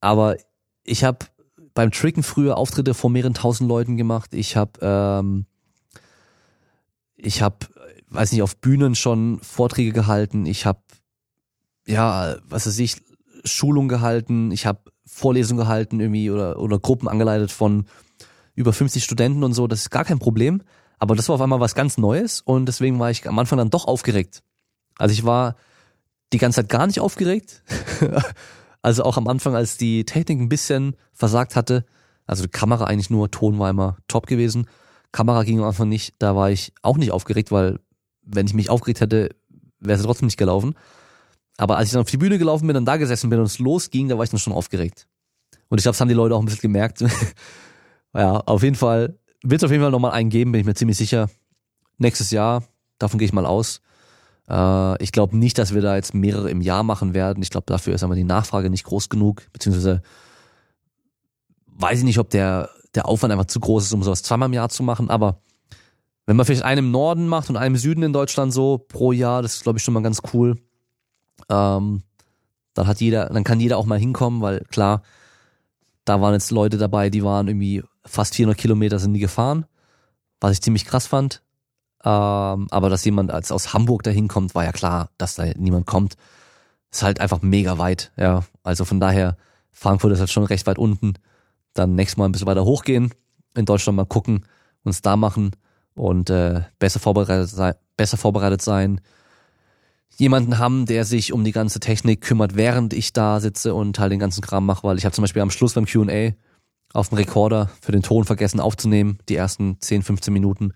[0.00, 0.36] Aber
[0.84, 1.26] ich habe
[1.74, 4.34] beim Tricken früher Auftritte vor mehreren tausend Leuten gemacht.
[4.34, 5.46] Ich habe ähm,
[7.16, 7.58] ich habe
[8.10, 10.46] weiß nicht auf Bühnen schon Vorträge gehalten.
[10.46, 10.80] Ich habe
[11.86, 12.96] ja was weiß ich
[13.44, 14.50] Schulung gehalten.
[14.50, 14.80] Ich habe
[15.18, 17.86] Vorlesungen gehalten irgendwie oder oder Gruppen angeleitet von
[18.54, 19.66] über 50 Studenten und so.
[19.66, 20.62] Das ist gar kein Problem.
[20.98, 23.70] Aber das war auf einmal was ganz Neues und deswegen war ich am Anfang dann
[23.70, 24.42] doch aufgeregt.
[24.96, 25.54] Also ich war
[26.32, 27.62] die ganze Zeit gar nicht aufgeregt.
[28.80, 31.84] Also auch am Anfang, als die Technik ein bisschen versagt hatte,
[32.26, 34.66] also die Kamera eigentlich nur, Ton war immer top gewesen.
[35.12, 37.80] Kamera ging am Anfang nicht, da war ich auch nicht aufgeregt, weil
[38.22, 39.30] wenn ich mich aufgeregt hätte,
[39.80, 40.74] wäre es trotzdem nicht gelaufen.
[41.58, 43.58] Aber als ich dann auf die Bühne gelaufen bin, dann da gesessen bin und es
[43.58, 45.06] losging, da war ich dann schon aufgeregt.
[45.68, 47.04] Und ich glaube, das haben die Leute auch ein bisschen gemerkt.
[48.14, 50.74] ja, auf jeden Fall wird es auf jeden Fall nochmal einen geben, bin ich mir
[50.74, 51.28] ziemlich sicher.
[51.98, 52.62] Nächstes Jahr,
[52.98, 53.80] davon gehe ich mal aus.
[54.48, 57.42] Äh, ich glaube nicht, dass wir da jetzt mehrere im Jahr machen werden.
[57.42, 60.00] Ich glaube, dafür ist aber die Nachfrage nicht groß genug, beziehungsweise
[61.66, 64.52] weiß ich nicht, ob der, der Aufwand einfach zu groß ist, um sowas zweimal im
[64.52, 65.40] Jahr zu machen, aber
[66.26, 69.12] wenn man vielleicht einen im Norden macht und einen im Süden in Deutschland so pro
[69.12, 70.56] Jahr, das ist glaube ich schon mal ganz cool.
[71.48, 72.02] Ähm,
[72.74, 75.02] dann hat jeder, dann kann jeder auch mal hinkommen, weil klar,
[76.04, 79.66] da waren jetzt Leute dabei, die waren irgendwie fast 400 Kilometer sind die gefahren,
[80.40, 81.42] was ich ziemlich krass fand.
[82.04, 85.86] Ähm, aber dass jemand als aus Hamburg da hinkommt, war ja klar, dass da niemand
[85.86, 86.14] kommt.
[86.90, 88.44] Ist halt einfach mega weit, ja.
[88.62, 89.36] Also von daher,
[89.72, 91.14] Frankfurt ist halt schon recht weit unten.
[91.74, 93.12] Dann nächstes Mal ein bisschen weiter hochgehen,
[93.54, 94.46] in Deutschland mal gucken,
[94.84, 95.50] uns da machen
[95.94, 99.00] und äh, besser vorbereitet sein, besser vorbereitet sein.
[100.18, 104.10] Jemanden haben, der sich um die ganze Technik kümmert, während ich da sitze und halt
[104.10, 106.32] den ganzen Kram mache, weil ich habe zum Beispiel am Schluss beim Q&A
[106.92, 110.72] auf dem Rekorder für den Ton vergessen aufzunehmen, die ersten 10, 15 Minuten.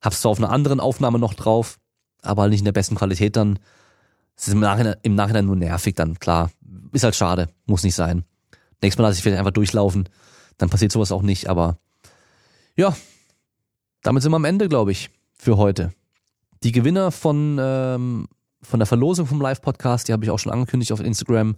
[0.00, 1.78] Hab's zwar auf einer anderen Aufnahme noch drauf,
[2.22, 3.58] aber halt nicht in der besten Qualität dann.
[4.34, 6.50] Es ist im Nachhinein, im Nachhinein nur nervig dann, klar.
[6.92, 8.24] Ist halt schade, muss nicht sein.
[8.80, 10.08] Nächstes Mal lasse ich vielleicht einfach durchlaufen,
[10.56, 11.78] dann passiert sowas auch nicht, aber
[12.76, 12.96] ja,
[14.02, 15.92] damit sind wir am Ende, glaube ich, für heute.
[16.62, 18.28] Die Gewinner von, ähm,
[18.66, 21.56] von der Verlosung vom Live-Podcast, die habe ich auch schon angekündigt auf Instagram.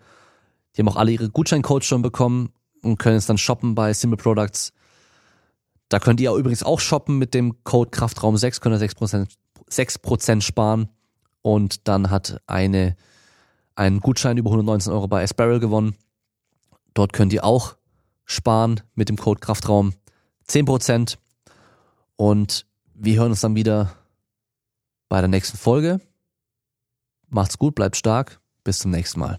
[0.77, 2.53] Die haben auch alle ihre Gutscheincodes schon bekommen
[2.83, 4.73] und können es dann shoppen bei Simple Products.
[5.89, 9.29] Da könnt ihr übrigens auch shoppen mit dem Code Kraftraum 6, könnt ihr 6%,
[9.69, 10.89] 6 sparen.
[11.41, 12.97] Und dann hat eine
[13.79, 15.95] einen Gutschein über 119 Euro bei Asparrel gewonnen.
[16.95, 17.77] Dort könnt ihr auch
[18.25, 19.95] sparen mit dem Code Kraftraum
[20.49, 21.17] 10%.
[22.17, 23.95] Und wir hören uns dann wieder
[25.09, 26.01] bei der nächsten Folge.
[27.31, 28.41] Macht's gut, bleibt stark.
[28.65, 29.39] Bis zum nächsten Mal.